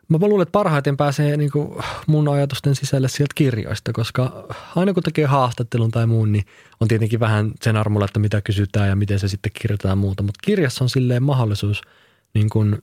[0.10, 4.46] mä luulen, että parhaiten pääsee niin kuin mun ajatusten sisälle sieltä kirjoista, koska
[4.76, 6.46] aina kun tekee haastattelun tai muun, niin
[6.80, 10.24] on tietenkin vähän sen armolla, että mitä kysytään ja miten se sitten kirjoitetaan muuta.
[10.24, 11.82] Mutta kirjassa on silleen mahdollisuus,
[12.34, 12.82] niin kuin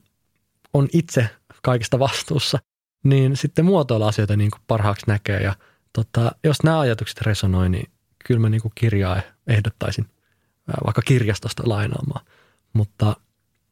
[0.73, 1.29] on itse
[1.63, 2.59] kaikista vastuussa,
[3.03, 5.39] niin sitten muotoilla asioita niin kuin parhaaksi näkee.
[5.39, 5.55] Ja
[5.93, 7.91] tota, jos nämä ajatukset resonoi, niin
[8.25, 10.05] kyllä mä niin kuin kirjaa ehdottaisin
[10.85, 12.25] vaikka kirjastosta lainaamaan.
[12.73, 13.15] Mutta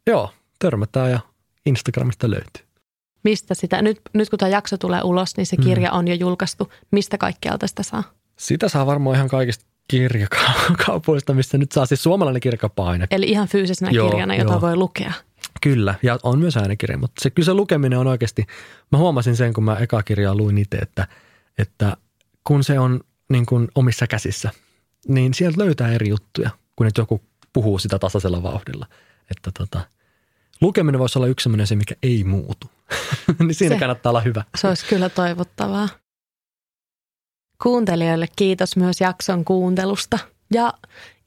[0.07, 1.19] joo, törmätään ja
[1.65, 2.65] Instagramista löytyy.
[3.25, 6.71] Mistä sitä, nyt, nyt kun tämä jakso tulee ulos, niin se kirja on jo julkaistu.
[6.91, 8.03] Mistä kaikkialta sitä saa?
[8.37, 13.07] Sitä saa varmaan ihan kaikista kirjakaupoista, mistä nyt saa siis suomalainen kirjakapaine.
[13.11, 14.61] Eli ihan fyysisenä Joo, kirjana, jota joo.
[14.61, 15.13] voi lukea.
[15.61, 18.45] Kyllä, ja on myös äänikirja, mutta se, kyllä se lukeminen on oikeasti,
[18.91, 21.07] mä huomasin sen, kun mä eka kirjaa luin itse, että,
[21.57, 21.97] että
[22.43, 22.99] kun se on
[23.29, 24.51] niin kuin omissa käsissä,
[25.07, 27.21] niin sieltä löytää eri juttuja, kun että joku
[27.53, 28.85] puhuu sitä tasaisella vauhdilla.
[29.31, 29.81] Että tota,
[30.61, 32.74] lukeminen voisi olla yksi sellainen asia, mikä ei muutu.
[33.39, 34.43] niin siinä Se- kannattaa olla hyvä.
[34.57, 35.89] Se olisi kyllä toivottavaa.
[37.63, 40.19] Kuuntelijoille kiitos myös jakson kuuntelusta.
[40.53, 40.73] Ja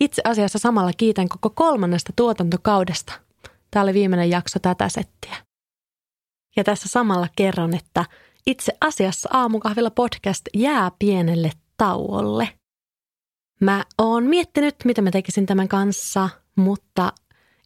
[0.01, 3.13] itse asiassa samalla kiitän koko kolmannesta tuotantokaudesta.
[3.71, 5.37] Tämä oli viimeinen jakso tätä settiä.
[6.57, 8.05] Ja tässä samalla kerron, että
[8.47, 12.49] itse asiassa Aamukahvilla podcast jää pienelle tauolle.
[13.61, 17.13] Mä oon miettinyt, mitä mä tekisin tämän kanssa, mutta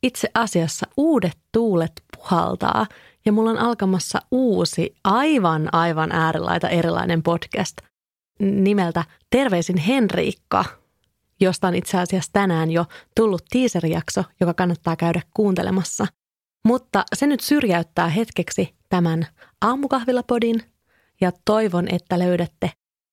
[0.03, 2.87] itse asiassa uudet tuulet puhaltaa
[3.25, 7.77] ja mulla on alkamassa uusi, aivan aivan äärilaita erilainen podcast
[8.41, 10.65] nimeltä Terveisin Henriikka,
[11.41, 12.85] josta on itse asiassa tänään jo
[13.17, 16.07] tullut teaserjakso, joka kannattaa käydä kuuntelemassa.
[16.65, 19.27] Mutta se nyt syrjäyttää hetkeksi tämän
[19.61, 20.63] aamukahvilapodin
[21.21, 22.71] ja toivon, että löydätte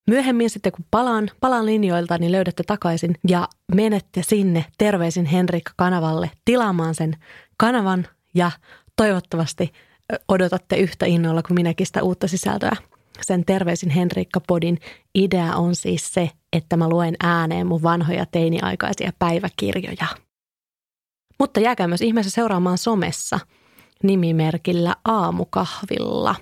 [0.10, 6.96] myöhemmin sitten kun palaan, palaan linjoilta, niin löydätte takaisin ja menette sinne Terveisin Henrikka-kanavalle tilaamaan
[6.96, 7.18] sen
[7.58, 8.52] kanavan ja
[8.96, 9.74] toivottavasti
[10.28, 12.76] odotatte yhtä innolla kuin minäkin sitä uutta sisältöä.
[13.22, 14.78] Sen Terveisin Henrikka-podin
[15.16, 20.08] idea on siis se, että mä luen ääneen mun vanhoja teiniaikaisia päiväkirjoja.
[21.40, 23.40] Mutta jääkää myös ihmeessä seuraamaan somessa
[24.04, 26.36] nimimerkillä Aamukahvilla.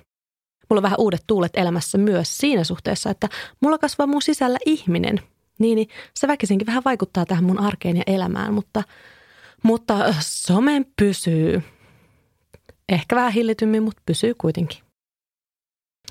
[0.70, 5.22] Mulla on vähän uudet tuulet elämässä myös siinä suhteessa, että mulla kasvaa mun sisällä ihminen.
[5.59, 8.84] Niin, niin se väkisinkin vähän vaikuttaa tähän mun arkeen ja elämään, mutta,
[9.63, 11.63] mutta some pysyy.
[12.90, 14.80] Ehkä vähän hillitymmin, mutta pysyy kuitenkin.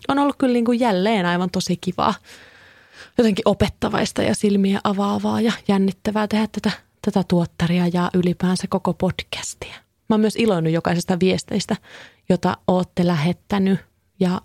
[0.09, 2.15] On ollut kyllä niin kuin jälleen aivan tosi kivaa.
[3.19, 6.71] Jotenkin opettavaista ja silmiä avaavaa ja jännittävää tehdä tätä,
[7.03, 9.75] tätä tuottaria ja ylipäänsä koko podcastia.
[10.09, 11.77] Mä oon myös iloinnut jokaisesta viesteistä,
[12.29, 13.79] jota ootte lähettänyt
[14.21, 14.41] ja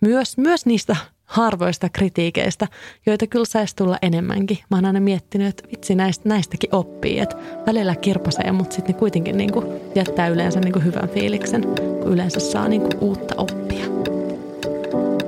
[0.00, 2.68] myös, myös niistä harvoista kritiikeistä,
[3.06, 4.58] joita kyllä saisi tulla enemmänkin.
[4.70, 8.98] Mä oon aina miettinyt, että vitsi näistä, näistäkin oppii, että välillä kirpasee, mutta sitten ne
[8.98, 11.62] kuitenkin niin kuin jättää yleensä niin kuin hyvän fiiliksen,
[12.02, 13.86] kun yleensä saa niin kuin uutta oppia.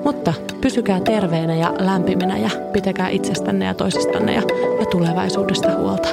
[0.04, 4.42] Mutta pysykää terveenä ja lämpiminä ja pitäkää itsestänne ja toisistanne ja,
[4.80, 6.08] ja tulevaisuudesta huolta.